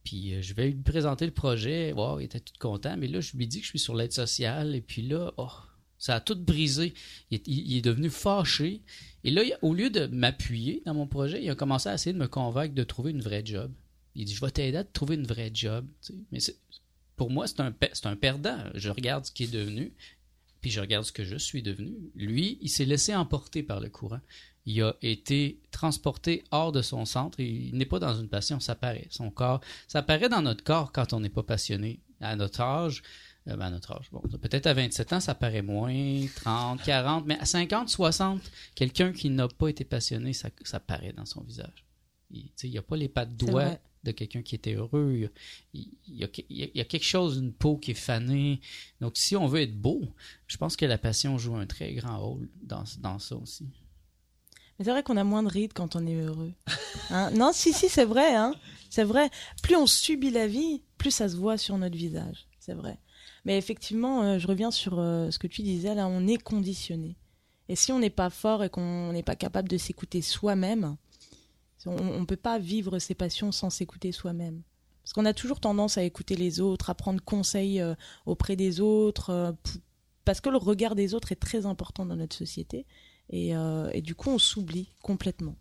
[0.04, 1.94] Puis, euh, je vais lui présenter le projet.
[1.94, 2.96] Wow, il était tout content.
[2.98, 4.76] Mais là, je lui dis que je suis sur l'aide sociale.
[4.76, 5.50] Et puis là, oh,
[6.02, 6.94] ça a tout brisé.
[7.30, 8.82] Il est, devenu fâché.
[9.24, 12.18] Et là, au lieu de m'appuyer dans mon projet, il a commencé à essayer de
[12.18, 13.72] me convaincre de trouver une vraie job.
[14.16, 15.86] Il dit, je vais t'aider à trouver une vraie job.
[16.32, 16.40] Mais
[17.16, 18.58] pour moi, c'est un, c'est un perdant.
[18.74, 19.94] Je regarde ce qui est devenu,
[20.60, 21.94] puis je regarde ce que je suis devenu.
[22.16, 24.22] Lui, il s'est laissé emporter par le courant.
[24.66, 28.76] Il a été transporté hors de son centre il n'est pas dans une passion, ça
[28.76, 29.08] paraît.
[29.10, 32.00] Son corps, ça paraît dans notre corps quand on n'est pas passionné.
[32.20, 33.02] À notre âge,
[33.48, 37.26] euh, ben, à notre âge, bon, peut-être à 27 ans, ça paraît moins, 30, 40,
[37.26, 38.40] mais à 50, 60,
[38.76, 41.84] quelqu'un qui n'a pas été passionné, ça, ça paraît dans son visage.
[42.30, 45.30] Il n'y a pas les pattes doigts de quelqu'un qui était heureux.
[45.74, 48.62] Il y a- il y a quelque chose, une peau qui est fanée.
[49.00, 50.02] Donc, si on veut être beau,
[50.48, 53.68] je pense que la passion joue un très grand rôle dans, dans ça aussi.
[54.78, 56.54] Mais c'est vrai qu'on a moins de rides quand on est heureux.
[57.10, 57.32] Hein?
[57.32, 58.36] Non, si, si, c'est vrai.
[58.36, 58.54] Hein
[58.92, 59.30] c'est vrai.
[59.64, 62.48] Plus on subit la vie, plus ça se voit sur notre visage.
[62.60, 63.00] C'est vrai.
[63.46, 67.16] Mais effectivement, euh, je reviens sur euh, ce que tu disais là, on est conditionné.
[67.70, 70.98] Et si on n'est pas fort et qu'on n'est pas capable de s'écouter soi-même,
[71.86, 74.62] on ne peut pas vivre ses passions sans s'écouter soi-même.
[75.02, 77.96] Parce qu'on a toujours tendance à écouter les autres, à prendre conseil euh,
[78.26, 79.56] auprès des autres,
[80.26, 82.86] parce que le regard des autres est très important dans notre société.
[83.32, 85.56] Et, euh, et du coup, on s'oublie complètement.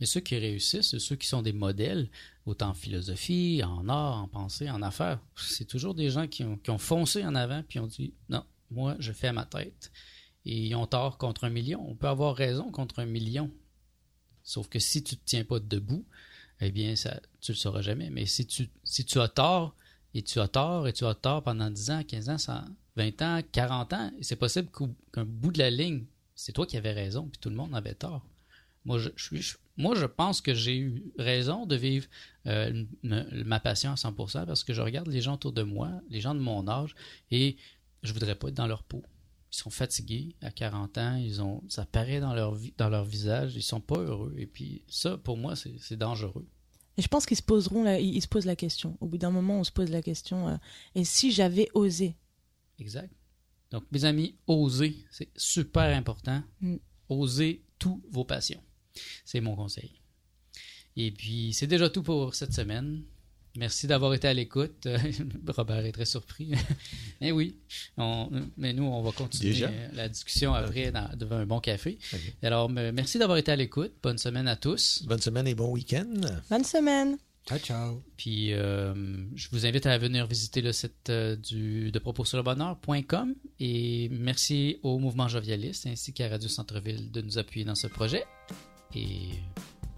[0.00, 2.10] Mais ceux qui réussissent, ceux qui sont des modèles,
[2.46, 5.20] autant en philosophie, en art, en pensée, en affaires.
[5.36, 9.12] C'est toujours des gens qui ont, foncé en avant puis ont dit non, moi, je
[9.12, 9.92] fais ma tête.
[10.44, 11.82] Et ils ont tort contre un million.
[11.88, 13.50] On peut avoir raison contre un million.
[14.42, 16.04] Sauf que si tu ne te tiens pas debout,
[16.60, 18.10] eh bien, ça, tu le sauras jamais.
[18.10, 19.74] Mais si tu, si tu as tort,
[20.12, 22.64] et tu as tort, et tu as tort pendant 10 ans, 15 ans, 100,
[22.96, 24.68] 20 ans, 40 ans, c'est possible
[25.12, 27.94] qu'un bout de la ligne, c'est toi qui avais raison, puis tout le monde avait
[27.94, 28.24] tort.
[28.84, 32.06] Moi, je, pense que j'ai eu raison de vivre
[32.46, 36.20] euh, ma passion à 100% parce que je regarde les gens autour de moi, les
[36.20, 36.94] gens de mon âge,
[37.30, 37.56] et
[38.02, 39.02] je voudrais pas être dans leur peau.
[39.52, 43.80] Ils sont fatigués à 40 ans, ils ont, ça paraît dans leur, visage, ils sont
[43.80, 44.34] pas heureux.
[44.36, 46.46] Et puis ça, pour moi, c'est dangereux.
[46.96, 48.96] Et je pense qu'ils se poseront, la, ils se posent la question.
[49.00, 50.48] Au bout d'un moment, on se pose la question.
[50.48, 50.56] euh,
[50.94, 52.16] et si j'avais osé?
[52.78, 53.10] Exact.
[53.70, 56.42] Donc, mes amis, osez, c'est super important.
[56.60, 56.76] Mm.
[57.08, 58.62] Osez toutes vos passions.
[59.24, 59.92] C'est mon conseil.
[60.96, 63.02] Et puis, c'est déjà tout pour cette semaine.
[63.56, 64.88] Merci d'avoir été à l'écoute.
[65.48, 66.52] Robert est très surpris.
[67.20, 67.56] Eh oui,
[67.96, 69.70] on- mais nous, on va continuer Déjà?
[69.92, 71.98] la discussion après dans- devant un bon café.
[72.42, 73.92] Alors, me- merci d'avoir été à l'écoute.
[74.02, 75.02] Bonne semaine à tous.
[75.06, 76.20] Bonne semaine et bon week-end.
[76.50, 77.16] Bonne semaine.
[77.46, 78.02] Ciao, ciao.
[78.16, 78.94] Puis, euh,
[79.34, 83.34] je vous invite à venir visiter le site euh, du, de propos sur le bonheur.com.
[83.60, 88.24] Et merci au mouvement jovialiste ainsi qu'à Radio Centre-Ville de nous appuyer dans ce projet.
[88.94, 89.28] Et,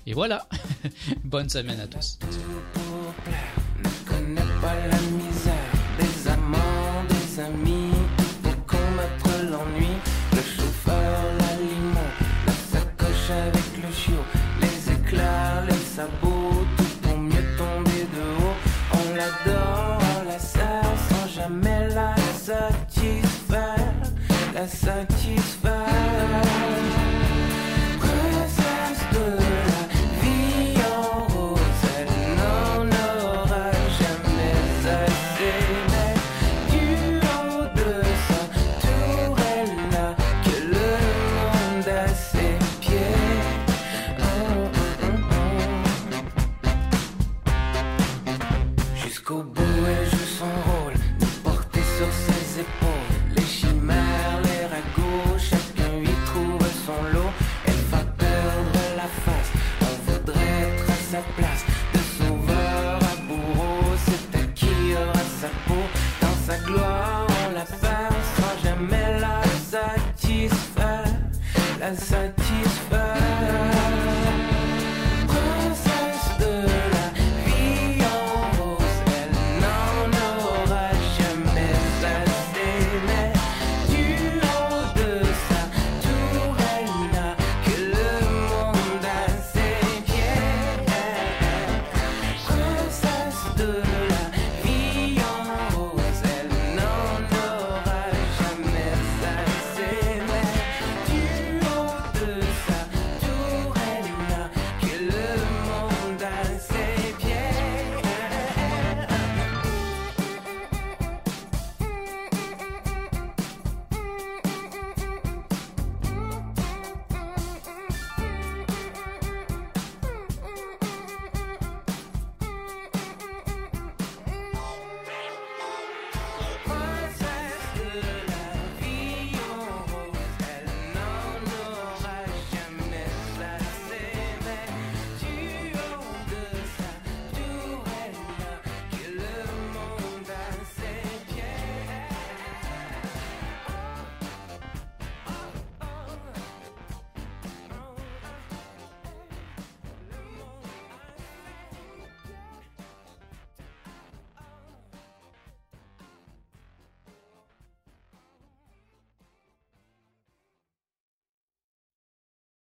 [0.06, 0.48] et voilà.
[1.24, 2.18] Bonne semaine à tous.